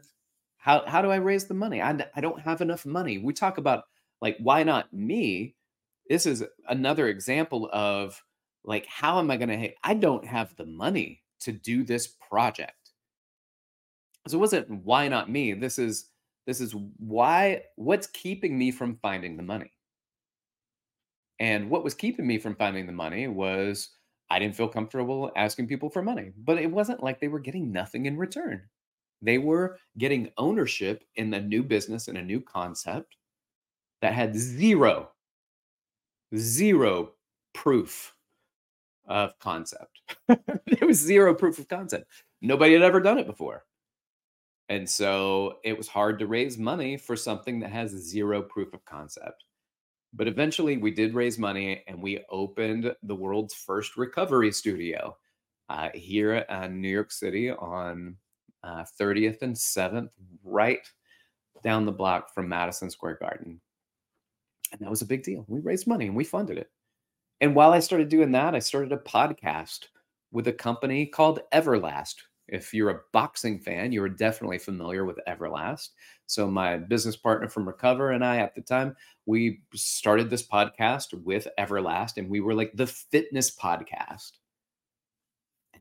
how 0.58 0.86
how 0.88 1.02
do 1.02 1.12
I 1.12 1.18
raise 1.18 1.48
the 1.48 1.54
money? 1.54 1.82
I, 1.82 1.98
I 2.16 2.22
don't 2.22 2.42
have 2.42 2.62
enough 2.62 2.86
money. 2.86 3.18
We 3.18 3.34
talk 3.34 3.58
about 3.58 3.86
like 4.22 4.38
why 4.40 4.64
not 4.64 4.94
me? 4.94 5.56
This 6.10 6.26
is 6.26 6.44
another 6.68 7.08
example 7.08 7.70
of 7.74 8.24
like 8.64 8.86
how 8.88 9.20
am 9.20 9.32
I 9.32 9.38
going 9.38 9.50
to 9.50 9.72
I 9.84 9.94
don't 9.94 10.26
have 10.26 10.56
the 10.56 10.66
money 10.66 11.24
to 11.42 11.52
do 11.52 11.84
this 11.84 12.08
project. 12.08 12.92
So 14.28 14.38
it 14.38 14.42
wasn't 14.42 14.70
why 14.84 15.08
not 15.08 15.30
me? 15.30 15.54
This 15.54 15.78
is 15.80 16.10
this 16.46 16.62
is 16.62 16.76
why 16.98 17.64
what's 17.76 18.08
keeping 18.08 18.58
me 18.58 18.72
from 18.72 18.98
finding 18.98 19.38
the 19.38 19.44
money. 19.44 19.72
And 21.40 21.70
what 21.70 21.84
was 21.84 21.94
keeping 21.94 22.28
me 22.28 22.38
from 22.38 22.56
finding 22.56 22.86
the 22.86 22.94
money 22.94 23.28
was 23.28 23.90
I 24.30 24.40
didn't 24.40 24.56
feel 24.56 24.68
comfortable 24.68 25.32
asking 25.36 25.68
people 25.68 25.90
for 25.90 26.02
money, 26.02 26.32
but 26.38 26.58
it 26.58 26.72
wasn't 26.72 27.04
like 27.04 27.20
they 27.20 27.28
were 27.28 27.40
getting 27.40 27.72
nothing 27.72 28.06
in 28.06 28.18
return. 28.18 28.64
They 29.22 29.38
were 29.38 29.78
getting 29.98 30.32
ownership 30.38 31.04
in 31.16 31.34
a 31.34 31.42
new 31.42 31.64
business 31.64 32.08
and 32.08 32.18
a 32.18 32.24
new 32.24 32.42
concept 32.42 33.16
that 34.02 34.14
had 34.14 34.36
zero, 34.36 35.12
zero 36.36 37.14
proof 37.54 38.14
of 39.08 39.38
concept. 39.40 40.02
there 40.28 40.88
was 40.88 40.98
zero 40.98 41.34
proof 41.34 41.60
of 41.60 41.68
concept. 41.68 42.06
Nobody 42.42 42.74
had 42.74 42.82
ever 42.82 43.00
done 43.00 43.18
it 43.18 43.28
before. 43.28 43.64
And 44.70 44.90
so 44.90 45.60
it 45.64 45.78
was 45.78 45.88
hard 45.88 46.20
to 46.20 46.28
raise 46.28 46.58
money 46.58 46.98
for 46.98 47.16
something 47.16 47.60
that 47.60 47.72
has 47.72 47.92
zero 47.92 48.42
proof 48.42 48.74
of 48.74 48.84
concept. 48.86 49.44
But 50.14 50.28
eventually, 50.28 50.78
we 50.78 50.92
did 50.92 51.16
raise 51.16 51.40
money 51.40 51.84
and 51.88 52.02
we 52.02 52.24
opened 52.30 52.96
the 53.04 53.16
world's 53.16 53.54
first 53.54 53.98
recovery 53.98 54.52
studio 54.52 55.18
uh, 55.70 55.90
here 55.94 56.36
in 56.36 56.82
New 56.82 56.90
York 56.90 57.12
City 57.12 57.50
on 57.50 58.16
uh, 58.64 58.86
30th 59.00 59.42
and 59.42 59.56
7th, 59.56 60.12
right 60.44 60.88
down 61.64 61.86
the 61.86 61.92
block 61.92 62.34
from 62.34 62.48
Madison 62.48 62.90
Square 62.90 63.18
Garden. 63.22 63.60
And 64.72 64.82
that 64.82 64.90
was 64.90 65.02
a 65.02 65.08
big 65.08 65.24
deal. 65.24 65.46
We 65.48 65.60
raised 65.60 65.88
money 65.88 66.08
and 66.08 66.16
we 66.16 66.24
funded 66.24 66.58
it. 66.58 66.70
And 67.42 67.56
while 67.56 67.74
I 67.74 67.80
started 67.80 68.10
doing 68.10 68.32
that, 68.32 68.56
I 68.56 68.60
started 68.60 68.92
a 68.92 68.98
podcast 68.98 69.86
with 70.32 70.48
a 70.48 70.54
company 70.54 71.06
called 71.06 71.42
Everlast, 71.54 72.16
if 72.48 72.74
you're 72.74 72.90
a 72.90 73.02
boxing 73.12 73.60
fan, 73.60 73.92
you 73.92 74.04
are 74.04 74.10
definitely 74.10 74.58
familiar 74.58 75.06
with 75.06 75.20
Everlast. 75.28 75.90
So 76.28 76.50
my 76.50 76.78
business 76.78 77.16
partner 77.16 77.48
from 77.48 77.68
Recover 77.68 78.12
and 78.12 78.24
I 78.24 78.38
at 78.38 78.54
the 78.54 78.62
time, 78.62 78.96
we 79.26 79.62
started 79.74 80.30
this 80.30 80.46
podcast 80.46 81.14
with 81.24 81.48
Everlast 81.58 82.18
and 82.18 82.30
we 82.30 82.42
were 82.42 82.54
like 82.54 82.72
the 82.74 82.88
fitness 82.88 83.56
podcast. 83.56 84.32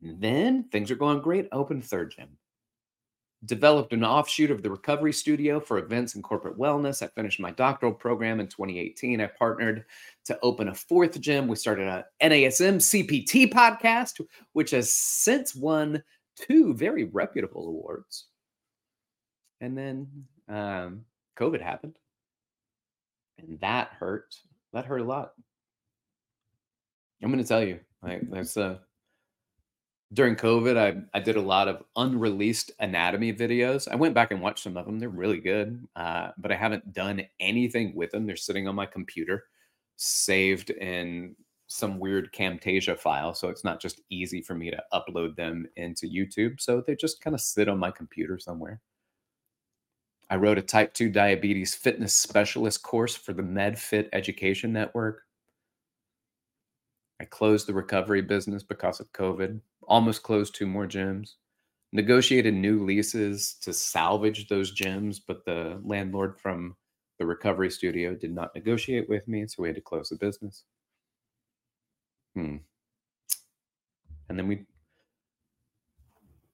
And 0.00 0.20
then 0.20 0.64
things 0.70 0.90
are 0.90 0.96
going 0.96 1.20
great. 1.20 1.48
Open 1.52 1.80
third 1.80 2.14
gym. 2.16 2.36
Developed 3.44 3.92
an 3.92 4.04
offshoot 4.04 4.52
of 4.52 4.62
the 4.62 4.70
recovery 4.70 5.12
studio 5.12 5.58
for 5.58 5.78
events 5.78 6.14
and 6.14 6.22
corporate 6.22 6.56
wellness. 6.56 7.02
I 7.02 7.08
finished 7.08 7.40
my 7.40 7.50
doctoral 7.50 7.92
program 7.92 8.38
in 8.38 8.46
2018. 8.46 9.20
I 9.20 9.26
partnered 9.26 9.84
to 10.26 10.38
open 10.42 10.68
a 10.68 10.74
fourth 10.74 11.20
gym. 11.20 11.48
We 11.48 11.56
started 11.56 11.88
a 11.88 12.04
NASM 12.22 12.76
CPT 12.76 13.52
podcast, 13.52 14.24
which 14.52 14.70
has 14.70 14.92
since 14.92 15.56
won 15.56 16.04
two 16.36 16.74
very 16.74 17.04
reputable 17.04 17.68
awards. 17.68 18.26
And 19.60 19.76
then 19.76 20.08
um, 20.48 21.04
COVID 21.38 21.60
happened. 21.60 21.96
And 23.38 23.60
that 23.60 23.88
hurt. 23.98 24.34
That 24.72 24.84
hurt 24.84 25.00
a 25.00 25.04
lot. 25.04 25.32
I'm 27.22 27.30
going 27.30 27.42
to 27.42 27.48
tell 27.48 27.62
you, 27.62 27.78
like, 28.02 28.28
there's 28.30 28.56
a, 28.56 28.80
during 30.12 30.34
COVID, 30.34 30.76
I, 30.76 31.00
I 31.16 31.20
did 31.20 31.36
a 31.36 31.40
lot 31.40 31.68
of 31.68 31.84
unreleased 31.96 32.72
anatomy 32.80 33.32
videos. 33.32 33.86
I 33.88 33.94
went 33.94 34.14
back 34.14 34.32
and 34.32 34.42
watched 34.42 34.64
some 34.64 34.76
of 34.76 34.86
them. 34.86 34.98
They're 34.98 35.08
really 35.08 35.38
good, 35.38 35.86
uh, 35.94 36.30
but 36.36 36.50
I 36.50 36.56
haven't 36.56 36.92
done 36.92 37.22
anything 37.38 37.94
with 37.94 38.10
them. 38.10 38.26
They're 38.26 38.36
sitting 38.36 38.66
on 38.66 38.74
my 38.74 38.86
computer, 38.86 39.44
saved 39.96 40.70
in 40.70 41.36
some 41.72 41.98
weird 41.98 42.32
Camtasia 42.32 42.98
file, 42.98 43.34
so 43.34 43.48
it's 43.48 43.64
not 43.64 43.80
just 43.80 44.00
easy 44.10 44.42
for 44.42 44.54
me 44.54 44.70
to 44.70 44.82
upload 44.92 45.36
them 45.36 45.66
into 45.76 46.06
YouTube. 46.06 46.60
So 46.60 46.82
they 46.86 46.94
just 46.94 47.22
kind 47.22 47.34
of 47.34 47.40
sit 47.40 47.68
on 47.68 47.78
my 47.78 47.90
computer 47.90 48.38
somewhere. 48.38 48.80
I 50.28 50.36
wrote 50.36 50.58
a 50.58 50.62
type 50.62 50.94
2 50.94 51.10
diabetes 51.10 51.74
fitness 51.74 52.14
specialist 52.14 52.82
course 52.82 53.16
for 53.16 53.32
the 53.32 53.42
MedFit 53.42 54.08
Education 54.12 54.72
Network. 54.72 55.22
I 57.20 57.24
closed 57.24 57.66
the 57.66 57.74
recovery 57.74 58.22
business 58.22 58.62
because 58.62 59.00
of 59.00 59.12
COVID, 59.12 59.60
almost 59.86 60.22
closed 60.22 60.54
two 60.54 60.66
more 60.66 60.86
gyms, 60.86 61.34
negotiated 61.92 62.54
new 62.54 62.84
leases 62.84 63.54
to 63.62 63.72
salvage 63.72 64.48
those 64.48 64.74
gyms, 64.74 65.20
but 65.26 65.44
the 65.44 65.80
landlord 65.84 66.38
from 66.40 66.76
the 67.18 67.26
recovery 67.26 67.70
studio 67.70 68.14
did 68.14 68.34
not 68.34 68.54
negotiate 68.54 69.08
with 69.08 69.28
me, 69.28 69.46
so 69.46 69.62
we 69.62 69.68
had 69.68 69.76
to 69.76 69.82
close 69.82 70.08
the 70.08 70.16
business. 70.16 70.64
Hmm. 72.34 72.56
And 74.28 74.38
then 74.38 74.48
we, 74.48 74.64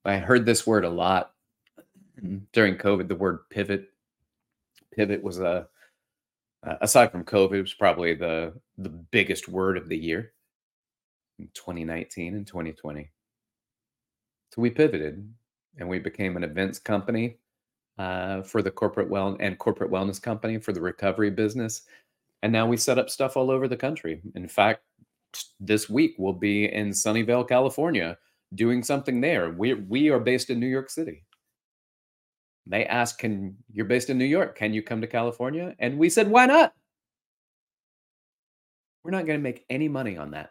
I 0.04 0.16
heard 0.16 0.44
this 0.44 0.66
word 0.66 0.84
a 0.84 0.90
lot 0.90 1.32
during 2.52 2.76
COVID, 2.76 3.08
the 3.08 3.14
word 3.14 3.48
pivot. 3.50 3.88
Pivot 4.92 5.22
was 5.22 5.38
a, 5.38 5.68
aside 6.80 7.12
from 7.12 7.24
COVID, 7.24 7.58
it 7.58 7.62
was 7.62 7.74
probably 7.74 8.14
the 8.14 8.52
the 8.78 8.88
biggest 8.88 9.48
word 9.48 9.76
of 9.76 9.88
the 9.88 9.96
year 9.96 10.32
in 11.38 11.48
2019 11.54 12.34
and 12.34 12.46
2020. 12.46 13.10
So 14.50 14.62
we 14.62 14.70
pivoted 14.70 15.28
and 15.78 15.88
we 15.88 15.98
became 15.98 16.36
an 16.36 16.44
events 16.44 16.78
company 16.78 17.36
uh, 17.98 18.42
for 18.42 18.62
the 18.62 18.70
corporate 18.70 19.08
well 19.08 19.36
and 19.40 19.58
corporate 19.58 19.90
wellness 19.90 20.20
company 20.20 20.58
for 20.58 20.72
the 20.72 20.80
recovery 20.80 21.30
business. 21.30 21.82
And 22.42 22.52
now 22.52 22.66
we 22.66 22.76
set 22.76 22.98
up 22.98 23.10
stuff 23.10 23.36
all 23.36 23.50
over 23.50 23.66
the 23.68 23.76
country. 23.76 24.20
In 24.34 24.48
fact, 24.48 24.82
this 25.60 25.88
week 25.88 26.14
we'll 26.18 26.32
be 26.32 26.72
in 26.72 26.90
Sunnyvale, 26.90 27.48
California, 27.48 28.16
doing 28.54 28.82
something 28.82 29.20
there. 29.20 29.50
We 29.50 29.74
we 29.74 30.10
are 30.10 30.20
based 30.20 30.50
in 30.50 30.60
New 30.60 30.66
York 30.68 30.90
City. 30.90 31.24
They 32.66 32.86
asked, 32.86 33.18
"Can 33.18 33.56
you're 33.72 33.86
based 33.86 34.10
in 34.10 34.18
New 34.18 34.24
York? 34.24 34.56
Can 34.56 34.72
you 34.74 34.82
come 34.82 35.00
to 35.00 35.06
California?" 35.06 35.74
And 35.78 35.98
we 35.98 36.10
said, 36.10 36.30
"Why 36.30 36.46
not?" 36.46 36.74
We're 39.04 39.12
not 39.12 39.26
going 39.26 39.38
to 39.38 39.42
make 39.42 39.64
any 39.70 39.88
money 39.88 40.16
on 40.16 40.32
that. 40.32 40.50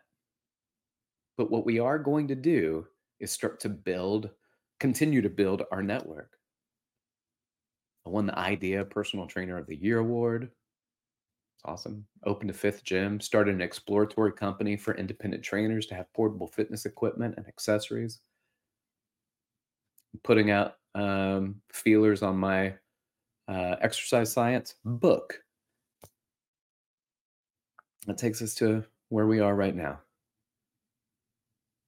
But 1.37 1.51
what 1.51 1.65
we 1.65 1.79
are 1.79 1.99
going 1.99 2.27
to 2.29 2.35
do 2.35 2.87
is 3.19 3.31
start 3.31 3.59
to 3.61 3.69
build, 3.69 4.31
continue 4.79 5.21
to 5.21 5.29
build 5.29 5.63
our 5.71 5.83
network. 5.83 6.31
I 8.05 8.09
won 8.09 8.25
the 8.25 8.39
IDEA 8.39 8.85
Personal 8.85 9.27
Trainer 9.27 9.57
of 9.57 9.67
the 9.67 9.75
Year 9.75 9.99
award. 9.99 10.49
Awesome. 11.67 12.05
Opened 12.23 12.49
a 12.49 12.53
fifth 12.53 12.85
gym, 12.85 13.19
started 13.19 13.53
an 13.53 13.61
exploratory 13.61 14.31
company 14.31 14.77
for 14.77 14.95
independent 14.95 15.43
trainers 15.43 15.85
to 15.87 15.95
have 15.95 16.11
portable 16.13 16.47
fitness 16.47 16.85
equipment 16.85 17.35
and 17.35 17.45
accessories. 17.45 18.21
Putting 20.23 20.49
out 20.49 20.75
um, 20.95 21.55
feelers 21.73 22.23
on 22.23 22.37
my 22.37 22.73
uh, 23.49 23.75
exercise 23.81 24.31
science 24.31 24.75
book. 24.85 25.41
That 28.05 28.17
takes 28.17 28.41
us 28.41 28.55
to 28.55 28.85
where 29.09 29.27
we 29.27 29.41
are 29.41 29.53
right 29.53 29.75
now. 29.75 29.99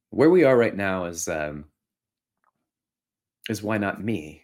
Where 0.10 0.30
we 0.30 0.44
are 0.44 0.58
right 0.58 0.76
now 0.76 1.06
is 1.06 1.30
um, 1.30 1.66
is 3.50 3.64
why 3.64 3.78
not 3.78 4.04
me? 4.04 4.44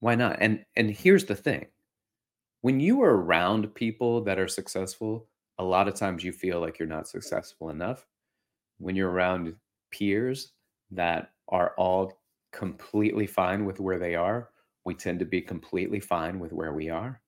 Why 0.00 0.16
not? 0.16 0.38
And 0.40 0.64
and 0.74 0.90
here's 0.90 1.26
the 1.26 1.36
thing. 1.36 1.66
When 2.62 2.78
you 2.78 3.02
are 3.02 3.16
around 3.16 3.74
people 3.74 4.22
that 4.22 4.38
are 4.38 4.48
successful, 4.48 5.26
a 5.58 5.64
lot 5.64 5.88
of 5.88 5.94
times 5.94 6.22
you 6.22 6.32
feel 6.32 6.60
like 6.60 6.78
you're 6.78 6.86
not 6.86 7.08
successful 7.08 7.70
enough. 7.70 8.06
When 8.78 8.94
you're 8.94 9.10
around 9.10 9.54
peers 9.90 10.52
that 10.92 11.32
are 11.48 11.74
all 11.76 12.20
completely 12.52 13.26
fine 13.26 13.64
with 13.64 13.80
where 13.80 13.98
they 13.98 14.14
are, 14.14 14.50
we 14.84 14.94
tend 14.94 15.18
to 15.18 15.24
be 15.24 15.40
completely 15.40 15.98
fine 15.98 16.38
with 16.38 16.52
where 16.52 16.72
we 16.72 16.88
are. 16.88 17.20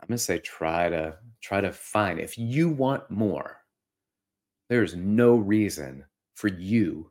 I'm 0.00 0.08
going 0.08 0.18
to 0.18 0.22
say 0.22 0.38
try 0.38 0.90
to 0.90 1.16
try 1.40 1.62
to 1.62 1.72
find 1.72 2.20
if 2.20 2.36
you 2.36 2.68
want 2.68 3.10
more. 3.10 3.58
There's 4.68 4.94
no 4.94 5.36
reason 5.36 6.04
for 6.34 6.48
you 6.48 7.10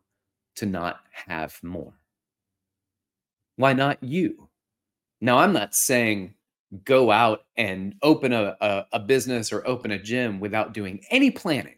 to 0.58 0.68
not 0.68 1.00
have 1.12 1.58
more. 1.64 1.94
Why 3.56 3.74
not 3.74 4.04
you? 4.04 4.50
Now, 5.22 5.40
I'm 5.40 5.54
not 5.54 5.74
saying 5.76 6.36
go 6.84 7.12
out 7.12 7.46
and 7.58 7.96
open 8.02 8.32
a, 8.32 8.56
a, 8.62 8.86
a, 8.94 9.00
business 9.00 9.52
or 9.52 9.68
open 9.68 9.92
a 9.92 10.00
gym 10.02 10.40
without 10.40 10.74
doing 10.74 11.02
any 11.10 11.30
planning. 11.30 11.76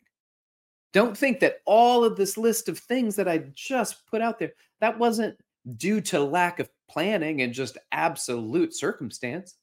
Don't 0.94 1.18
think 1.18 1.40
that 1.40 1.58
all 1.66 2.04
of 2.04 2.16
this 2.16 2.38
list 2.38 2.70
of 2.70 2.78
things 2.78 3.16
that 3.16 3.28
I 3.28 3.40
just 3.56 4.06
put 4.06 4.22
out 4.22 4.38
there, 4.38 4.52
that 4.82 5.00
wasn't 5.00 5.36
due 5.78 6.00
to 6.02 6.20
lack 6.20 6.60
of 6.60 6.70
planning 6.90 7.42
and 7.42 7.54
just 7.54 7.78
absolute 7.92 8.76
circumstance. 8.76 9.56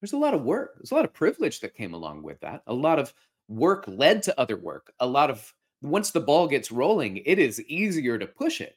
There's 0.00 0.14
a 0.14 0.18
lot 0.18 0.34
of 0.34 0.42
work. 0.42 0.76
There's 0.76 0.92
a 0.92 0.94
lot 0.94 1.04
of 1.04 1.12
privilege 1.12 1.60
that 1.60 1.74
came 1.74 1.92
along 1.92 2.22
with 2.22 2.40
that. 2.40 2.62
A 2.66 2.72
lot 2.72 2.98
of 2.98 3.12
work 3.48 3.84
led 3.86 4.22
to 4.22 4.40
other 4.40 4.56
work. 4.56 4.92
A 5.00 5.06
lot 5.06 5.30
of 5.30 5.52
once 5.82 6.12
the 6.12 6.20
ball 6.20 6.46
gets 6.46 6.72
rolling, 6.72 7.18
it 7.18 7.38
is 7.38 7.60
easier 7.62 8.18
to 8.18 8.26
push 8.26 8.60
it 8.60 8.76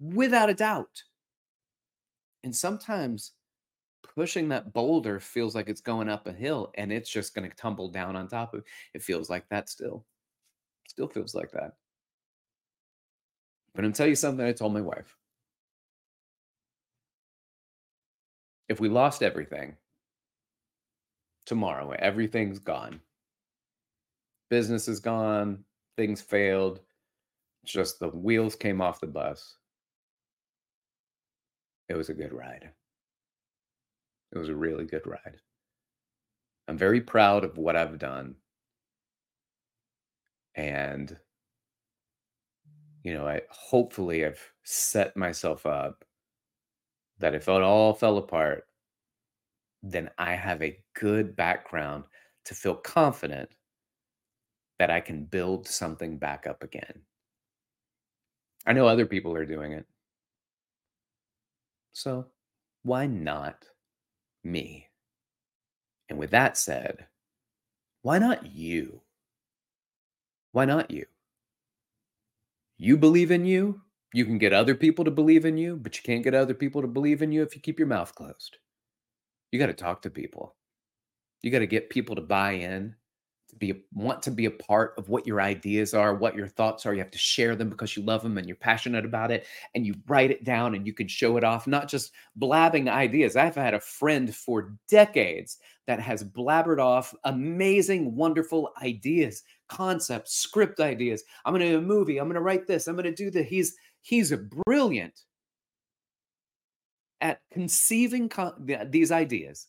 without 0.00 0.48
a 0.48 0.54
doubt. 0.54 1.02
And 2.44 2.54
sometimes 2.54 3.32
pushing 4.14 4.48
that 4.48 4.72
boulder 4.72 5.20
feels 5.20 5.54
like 5.54 5.68
it's 5.68 5.80
going 5.80 6.08
up 6.08 6.26
a 6.26 6.32
hill 6.32 6.70
and 6.74 6.92
it's 6.92 7.10
just 7.10 7.34
going 7.34 7.48
to 7.48 7.56
tumble 7.56 7.88
down 7.88 8.16
on 8.16 8.28
top 8.28 8.54
of 8.54 8.64
it 8.94 9.02
feels 9.02 9.30
like 9.30 9.48
that 9.48 9.68
still. 9.68 10.04
Still 10.88 11.08
feels 11.08 11.34
like 11.34 11.50
that. 11.52 11.72
But 13.74 13.84
i'm 13.84 13.92
tell 13.92 14.06
you 14.06 14.16
something 14.16 14.44
i 14.44 14.52
told 14.52 14.72
my 14.72 14.80
wife. 14.80 15.16
If 18.68 18.80
we 18.80 18.88
lost 18.88 19.22
everything 19.22 19.76
tomorrow 21.44 21.94
everything's 21.98 22.58
gone. 22.58 23.00
Business 24.50 24.88
is 24.88 25.00
gone 25.00 25.64
things 25.96 26.20
failed 26.20 26.80
just 27.64 27.98
the 27.98 28.08
wheels 28.08 28.54
came 28.54 28.80
off 28.80 29.00
the 29.00 29.06
bus. 29.06 29.56
It 31.88 31.94
was 31.94 32.08
a 32.08 32.14
good 32.14 32.32
ride 32.32 32.70
it 34.32 34.38
was 34.38 34.48
a 34.48 34.56
really 34.56 34.84
good 34.84 35.06
ride. 35.06 35.40
I'm 36.68 36.78
very 36.78 37.00
proud 37.00 37.44
of 37.44 37.58
what 37.58 37.76
I've 37.76 37.98
done. 37.98 38.36
And 40.56 41.18
you 43.02 43.12
know, 43.14 43.26
I 43.26 43.42
hopefully 43.50 44.24
I've 44.26 44.52
set 44.64 45.16
myself 45.16 45.64
up 45.64 46.04
that 47.18 47.34
if 47.34 47.48
it 47.48 47.62
all 47.62 47.94
fell 47.94 48.18
apart, 48.18 48.66
then 49.82 50.10
I 50.18 50.34
have 50.34 50.62
a 50.62 50.82
good 50.94 51.36
background 51.36 52.04
to 52.44 52.54
feel 52.54 52.74
confident 52.74 53.50
that 54.78 54.90
I 54.90 55.00
can 55.00 55.24
build 55.24 55.66
something 55.66 56.18
back 56.18 56.46
up 56.46 56.62
again. 56.62 57.02
I 58.66 58.72
know 58.74 58.86
other 58.86 59.06
people 59.06 59.34
are 59.34 59.46
doing 59.46 59.72
it. 59.72 59.86
So 61.92 62.30
why 62.84 63.06
not? 63.08 63.70
Me. 64.46 64.88
And 66.08 66.18
with 66.18 66.30
that 66.30 66.56
said, 66.56 67.06
why 68.02 68.18
not 68.18 68.54
you? 68.54 69.02
Why 70.52 70.64
not 70.64 70.90
you? 70.90 71.06
You 72.78 72.96
believe 72.96 73.30
in 73.30 73.44
you. 73.44 73.82
You 74.12 74.24
can 74.24 74.38
get 74.38 74.52
other 74.52 74.74
people 74.74 75.04
to 75.04 75.10
believe 75.10 75.44
in 75.44 75.58
you, 75.58 75.76
but 75.76 75.96
you 75.96 76.02
can't 76.02 76.24
get 76.24 76.34
other 76.34 76.54
people 76.54 76.80
to 76.80 76.88
believe 76.88 77.22
in 77.22 77.32
you 77.32 77.42
if 77.42 77.54
you 77.54 77.60
keep 77.60 77.78
your 77.78 77.88
mouth 77.88 78.14
closed. 78.14 78.58
You 79.50 79.58
got 79.58 79.66
to 79.66 79.74
talk 79.74 80.02
to 80.02 80.10
people. 80.10 80.54
You 81.42 81.50
got 81.50 81.58
to 81.58 81.66
get 81.66 81.90
people 81.90 82.14
to 82.16 82.22
buy 82.22 82.52
in 82.52 82.94
be 83.58 83.84
want 83.92 84.22
to 84.22 84.30
be 84.30 84.46
a 84.46 84.50
part 84.50 84.94
of 84.98 85.08
what 85.08 85.26
your 85.26 85.40
ideas 85.40 85.94
are, 85.94 86.14
what 86.14 86.34
your 86.34 86.48
thoughts 86.48 86.84
are. 86.84 86.92
You 86.92 87.00
have 87.00 87.10
to 87.10 87.18
share 87.18 87.56
them 87.56 87.70
because 87.70 87.96
you 87.96 88.02
love 88.02 88.22
them 88.22 88.38
and 88.38 88.46
you're 88.46 88.56
passionate 88.56 89.04
about 89.04 89.30
it 89.30 89.46
and 89.74 89.86
you 89.86 89.94
write 90.06 90.30
it 90.30 90.44
down 90.44 90.74
and 90.74 90.86
you 90.86 90.92
can 90.92 91.08
show 91.08 91.36
it 91.36 91.44
off, 91.44 91.66
not 91.66 91.88
just 91.88 92.12
blabbing 92.36 92.88
ideas. 92.88 93.36
I've 93.36 93.54
had 93.54 93.74
a 93.74 93.80
friend 93.80 94.34
for 94.34 94.74
decades 94.88 95.58
that 95.86 96.00
has 96.00 96.24
blabbered 96.24 96.80
off 96.80 97.14
amazing, 97.24 98.14
wonderful 98.14 98.72
ideas, 98.82 99.42
concepts, 99.68 100.34
script 100.34 100.80
ideas. 100.80 101.24
I'm 101.44 101.52
going 101.52 101.62
to 101.62 101.70
do 101.70 101.78
a 101.78 101.82
movie. 101.82 102.18
I'm 102.18 102.26
going 102.26 102.34
to 102.34 102.40
write 102.40 102.66
this. 102.66 102.86
I'm 102.86 102.96
going 102.96 103.04
to 103.04 103.14
do 103.14 103.30
that. 103.30 103.46
He's 103.46 103.76
he's 104.02 104.32
a 104.32 104.38
brilliant 104.38 105.20
at 107.20 107.40
conceiving 107.50 108.28
con- 108.28 108.68
these 108.90 109.10
ideas. 109.10 109.68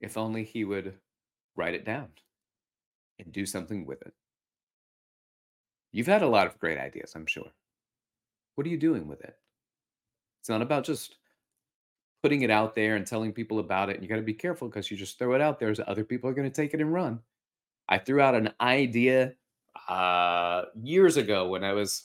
If 0.00 0.16
only 0.16 0.44
he 0.44 0.64
would 0.64 0.94
write 1.56 1.74
it 1.74 1.84
down 1.84 2.08
and 3.18 3.32
do 3.32 3.46
something 3.46 3.86
with 3.86 4.02
it. 4.02 4.14
You've 5.92 6.06
had 6.06 6.22
a 6.22 6.28
lot 6.28 6.46
of 6.46 6.58
great 6.58 6.78
ideas, 6.78 7.12
I'm 7.14 7.26
sure. 7.26 7.50
What 8.54 8.66
are 8.66 8.70
you 8.70 8.78
doing 8.78 9.06
with 9.06 9.20
it? 9.22 9.36
It's 10.40 10.48
not 10.48 10.62
about 10.62 10.84
just 10.84 11.16
putting 12.22 12.42
it 12.42 12.50
out 12.50 12.74
there 12.74 12.96
and 12.96 13.06
telling 13.06 13.32
people 13.32 13.58
about 13.58 13.90
it. 13.90 13.94
And 13.94 14.02
you 14.02 14.08
got 14.08 14.16
to 14.16 14.22
be 14.22 14.34
careful 14.34 14.68
because 14.68 14.90
you 14.90 14.96
just 14.96 15.18
throw 15.18 15.34
it 15.34 15.40
out 15.40 15.58
there, 15.58 15.74
so 15.74 15.84
other 15.84 16.04
people 16.04 16.30
are 16.30 16.34
going 16.34 16.50
to 16.50 16.54
take 16.54 16.72
it 16.72 16.80
and 16.80 16.92
run. 16.92 17.20
I 17.88 17.98
threw 17.98 18.20
out 18.20 18.34
an 18.34 18.50
idea 18.60 19.34
uh, 19.88 20.64
years 20.82 21.16
ago 21.16 21.48
when 21.48 21.64
I 21.64 21.72
was 21.72 22.04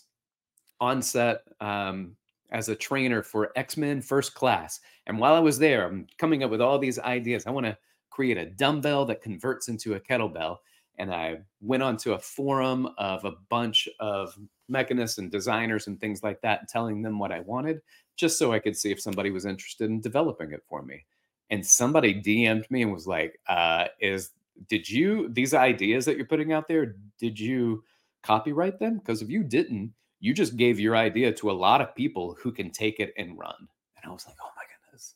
on 0.79 1.01
set 1.01 1.41
um, 1.61 2.15
as 2.51 2.69
a 2.69 2.75
trainer 2.75 3.23
for 3.23 3.51
X 3.55 3.77
Men 3.77 4.01
First 4.01 4.33
Class. 4.33 4.79
And 5.05 5.19
while 5.19 5.33
I 5.33 5.39
was 5.39 5.57
there, 5.59 5.87
I'm 5.87 6.07
coming 6.17 6.43
up 6.43 6.51
with 6.51 6.61
all 6.61 6.79
these 6.79 6.99
ideas. 6.99 7.45
I 7.45 7.51
want 7.51 7.65
to 7.65 7.77
create 8.17 8.37
a 8.39 8.47
dumbbell 8.47 9.05
that 9.05 9.21
converts 9.21 9.67
into 9.67 9.93
a 9.93 9.99
kettlebell. 9.99 10.57
And 10.97 11.13
I 11.13 11.41
went 11.61 11.83
onto 11.83 12.13
a 12.13 12.19
forum 12.19 12.89
of 12.97 13.23
a 13.25 13.33
bunch 13.49 13.87
of 13.99 14.35
mechanists 14.71 15.19
and 15.19 15.29
designers 15.31 15.85
and 15.85 16.01
things 16.01 16.23
like 16.23 16.41
that, 16.41 16.67
telling 16.67 17.03
them 17.03 17.19
what 17.19 17.31
I 17.31 17.41
wanted, 17.41 17.79
just 18.15 18.39
so 18.39 18.51
I 18.51 18.57
could 18.57 18.75
see 18.75 18.89
if 18.89 18.99
somebody 18.99 19.29
was 19.29 19.45
interested 19.45 19.91
in 19.91 20.01
developing 20.01 20.51
it 20.51 20.63
for 20.67 20.81
me. 20.81 21.05
And 21.51 21.63
somebody 21.63 22.15
DM'd 22.19 22.71
me 22.71 22.81
and 22.81 22.91
was 22.91 23.05
like, 23.05 23.39
uh, 23.47 23.89
"Is 23.99 24.31
did 24.67 24.89
you 24.89 25.29
these 25.29 25.53
ideas 25.53 26.03
that 26.05 26.17
you're 26.17 26.25
putting 26.25 26.53
out 26.53 26.67
there? 26.67 26.95
Did 27.19 27.39
you 27.39 27.83
copyright 28.23 28.79
them? 28.79 28.97
Because 28.97 29.21
if 29.21 29.29
you 29.29 29.43
didn't, 29.43 29.93
you 30.19 30.33
just 30.33 30.57
gave 30.57 30.79
your 30.79 30.95
idea 30.97 31.31
to 31.33 31.51
a 31.51 31.59
lot 31.67 31.81
of 31.81 31.93
people 31.93 32.35
who 32.41 32.51
can 32.51 32.71
take 32.71 32.99
it 32.99 33.13
and 33.15 33.37
run." 33.37 33.69
And 33.95 34.09
I 34.09 34.11
was 34.11 34.25
like, 34.25 34.37
"Oh 34.41 34.49
my 34.55 34.63
goodness, 34.63 35.13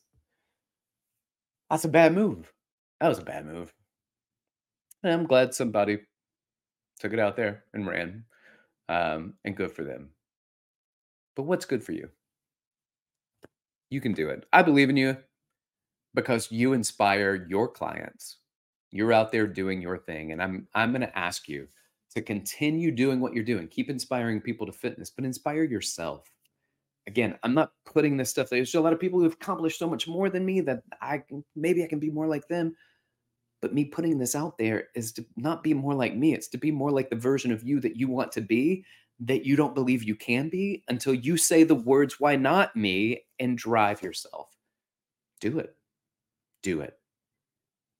that's 1.68 1.84
a 1.84 1.88
bad 1.88 2.14
move. 2.14 2.52
That 3.02 3.08
was 3.08 3.18
a 3.18 3.24
bad 3.24 3.44
move." 3.44 3.74
And 5.02 5.12
I'm 5.12 5.26
glad 5.26 5.52
somebody 5.52 5.98
took 7.00 7.12
it 7.12 7.18
out 7.18 7.36
there 7.36 7.64
and 7.74 7.86
ran, 7.86 8.24
um, 8.88 9.34
and 9.44 9.56
good 9.56 9.72
for 9.72 9.82
them. 9.82 10.10
But 11.34 11.42
what's 11.42 11.64
good 11.64 11.82
for 11.82 11.92
you? 11.92 12.08
You 13.90 14.00
can 14.00 14.12
do 14.12 14.28
it. 14.30 14.46
I 14.52 14.62
believe 14.62 14.88
in 14.88 14.96
you 14.96 15.16
because 16.14 16.50
you 16.52 16.72
inspire 16.72 17.46
your 17.48 17.68
clients. 17.68 18.38
You're 18.92 19.12
out 19.12 19.32
there 19.32 19.46
doing 19.46 19.82
your 19.82 19.98
thing, 19.98 20.32
and 20.32 20.42
I'm 20.42 20.68
I'm 20.74 20.92
going 20.92 21.00
to 21.00 21.18
ask 21.18 21.48
you 21.48 21.66
to 22.14 22.22
continue 22.22 22.90
doing 22.90 23.20
what 23.20 23.32
you're 23.32 23.42
doing. 23.42 23.66
Keep 23.68 23.90
inspiring 23.90 24.40
people 24.40 24.66
to 24.66 24.72
fitness, 24.72 25.10
but 25.10 25.24
inspire 25.24 25.64
yourself. 25.64 26.30
Again, 27.08 27.36
I'm 27.42 27.54
not 27.54 27.72
putting 27.84 28.16
this 28.16 28.30
stuff. 28.30 28.48
There. 28.50 28.58
There's 28.58 28.74
a 28.74 28.80
lot 28.80 28.92
of 28.92 29.00
people 29.00 29.18
who've 29.18 29.32
accomplished 29.32 29.78
so 29.78 29.88
much 29.88 30.06
more 30.06 30.30
than 30.30 30.44
me 30.44 30.60
that 30.60 30.82
I 31.00 31.24
maybe 31.56 31.82
I 31.82 31.88
can 31.88 31.98
be 31.98 32.10
more 32.10 32.28
like 32.28 32.46
them. 32.48 32.76
But 33.62 33.72
me 33.72 33.84
putting 33.84 34.18
this 34.18 34.34
out 34.34 34.58
there 34.58 34.88
is 34.96 35.12
to 35.12 35.24
not 35.36 35.62
be 35.62 35.72
more 35.72 35.94
like 35.94 36.16
me. 36.16 36.34
It's 36.34 36.48
to 36.48 36.58
be 36.58 36.72
more 36.72 36.90
like 36.90 37.08
the 37.08 37.16
version 37.16 37.52
of 37.52 37.62
you 37.62 37.80
that 37.80 37.96
you 37.96 38.08
want 38.08 38.32
to 38.32 38.40
be, 38.40 38.84
that 39.20 39.46
you 39.46 39.54
don't 39.54 39.74
believe 39.74 40.02
you 40.02 40.16
can 40.16 40.48
be 40.48 40.82
until 40.88 41.14
you 41.14 41.36
say 41.36 41.62
the 41.62 41.76
words, 41.76 42.18
why 42.18 42.34
not 42.34 42.74
me, 42.74 43.24
and 43.38 43.56
drive 43.56 44.02
yourself. 44.02 44.48
Do 45.40 45.60
it. 45.60 45.76
Do 46.64 46.80
it. 46.80 46.98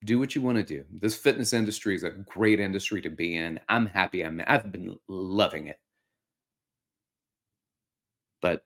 Do 0.04 0.18
what 0.18 0.34
you 0.34 0.42
want 0.42 0.58
to 0.58 0.64
do. 0.64 0.84
This 1.00 1.16
fitness 1.16 1.52
industry 1.52 1.94
is 1.94 2.02
a 2.02 2.10
great 2.10 2.58
industry 2.58 3.00
to 3.00 3.10
be 3.10 3.36
in. 3.36 3.60
I'm 3.68 3.86
happy. 3.86 4.22
I'm, 4.24 4.42
I've 4.48 4.72
been 4.72 4.98
loving 5.06 5.68
it. 5.68 5.78
But 8.40 8.64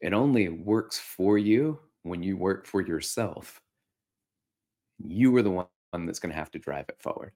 it 0.00 0.14
only 0.14 0.48
works 0.48 0.98
for 0.98 1.36
you 1.36 1.78
when 2.02 2.22
you 2.22 2.38
work 2.38 2.66
for 2.66 2.80
yourself. 2.80 3.60
You 5.04 5.36
are 5.36 5.42
the 5.42 5.50
one 5.50 5.66
that's 6.06 6.18
going 6.18 6.32
to 6.32 6.38
have 6.38 6.50
to 6.52 6.58
drive 6.58 6.86
it 6.88 7.00
forward. 7.00 7.32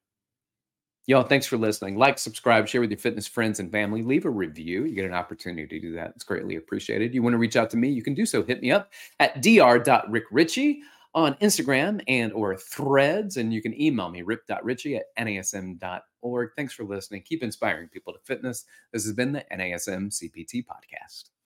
Y'all, 1.07 1.23
thanks 1.23 1.47
for 1.47 1.57
listening. 1.57 1.97
Like, 1.97 2.19
subscribe, 2.19 2.69
share 2.69 2.83
with 2.83 2.91
your 2.91 2.99
fitness 2.99 3.27
friends 3.27 3.61
and 3.61 3.73
family. 3.73 4.03
Leave 4.03 4.27
a 4.27 4.31
review. 4.31 4.85
You 4.85 4.95
get 4.95 5.07
an 5.07 5.15
opportunity 5.15 5.67
to 5.67 5.81
do 5.81 5.95
that. 5.95 6.13
It's 6.15 6.23
greatly 6.23 6.57
appreciated. 6.57 7.15
You 7.15 7.23
want 7.23 7.33
to 7.33 7.39
reach 7.39 7.57
out 7.57 7.71
to 7.71 7.79
me, 7.79 7.89
you 7.89 8.03
can 8.03 8.13
do 8.13 8.27
so. 8.27 8.43
Hit 8.43 8.61
me 8.61 8.71
up 8.71 8.93
at 9.19 9.41
dr.rickrichey 9.41 10.81
on 11.15 11.35
Instagram 11.37 12.03
and 12.09 12.31
or 12.35 12.57
threads. 12.59 13.39
And 13.39 13.55
you 13.55 13.63
can 13.63 13.81
email 13.81 14.11
me, 14.11 14.21
rip.richie 14.21 14.97
at 14.97 15.05
nasm.org. 15.19 16.51
Thanks 16.57 16.75
for 16.75 16.85
listening. 16.85 17.23
Keep 17.23 17.43
inspiring 17.43 17.89
people 17.89 18.13
to 18.13 18.19
fitness. 18.25 18.67
This 18.93 19.07
has 19.07 19.15
been 19.15 19.33
the 19.33 19.47
NASM 19.51 20.11
CPT 20.11 20.67
podcast. 20.67 21.31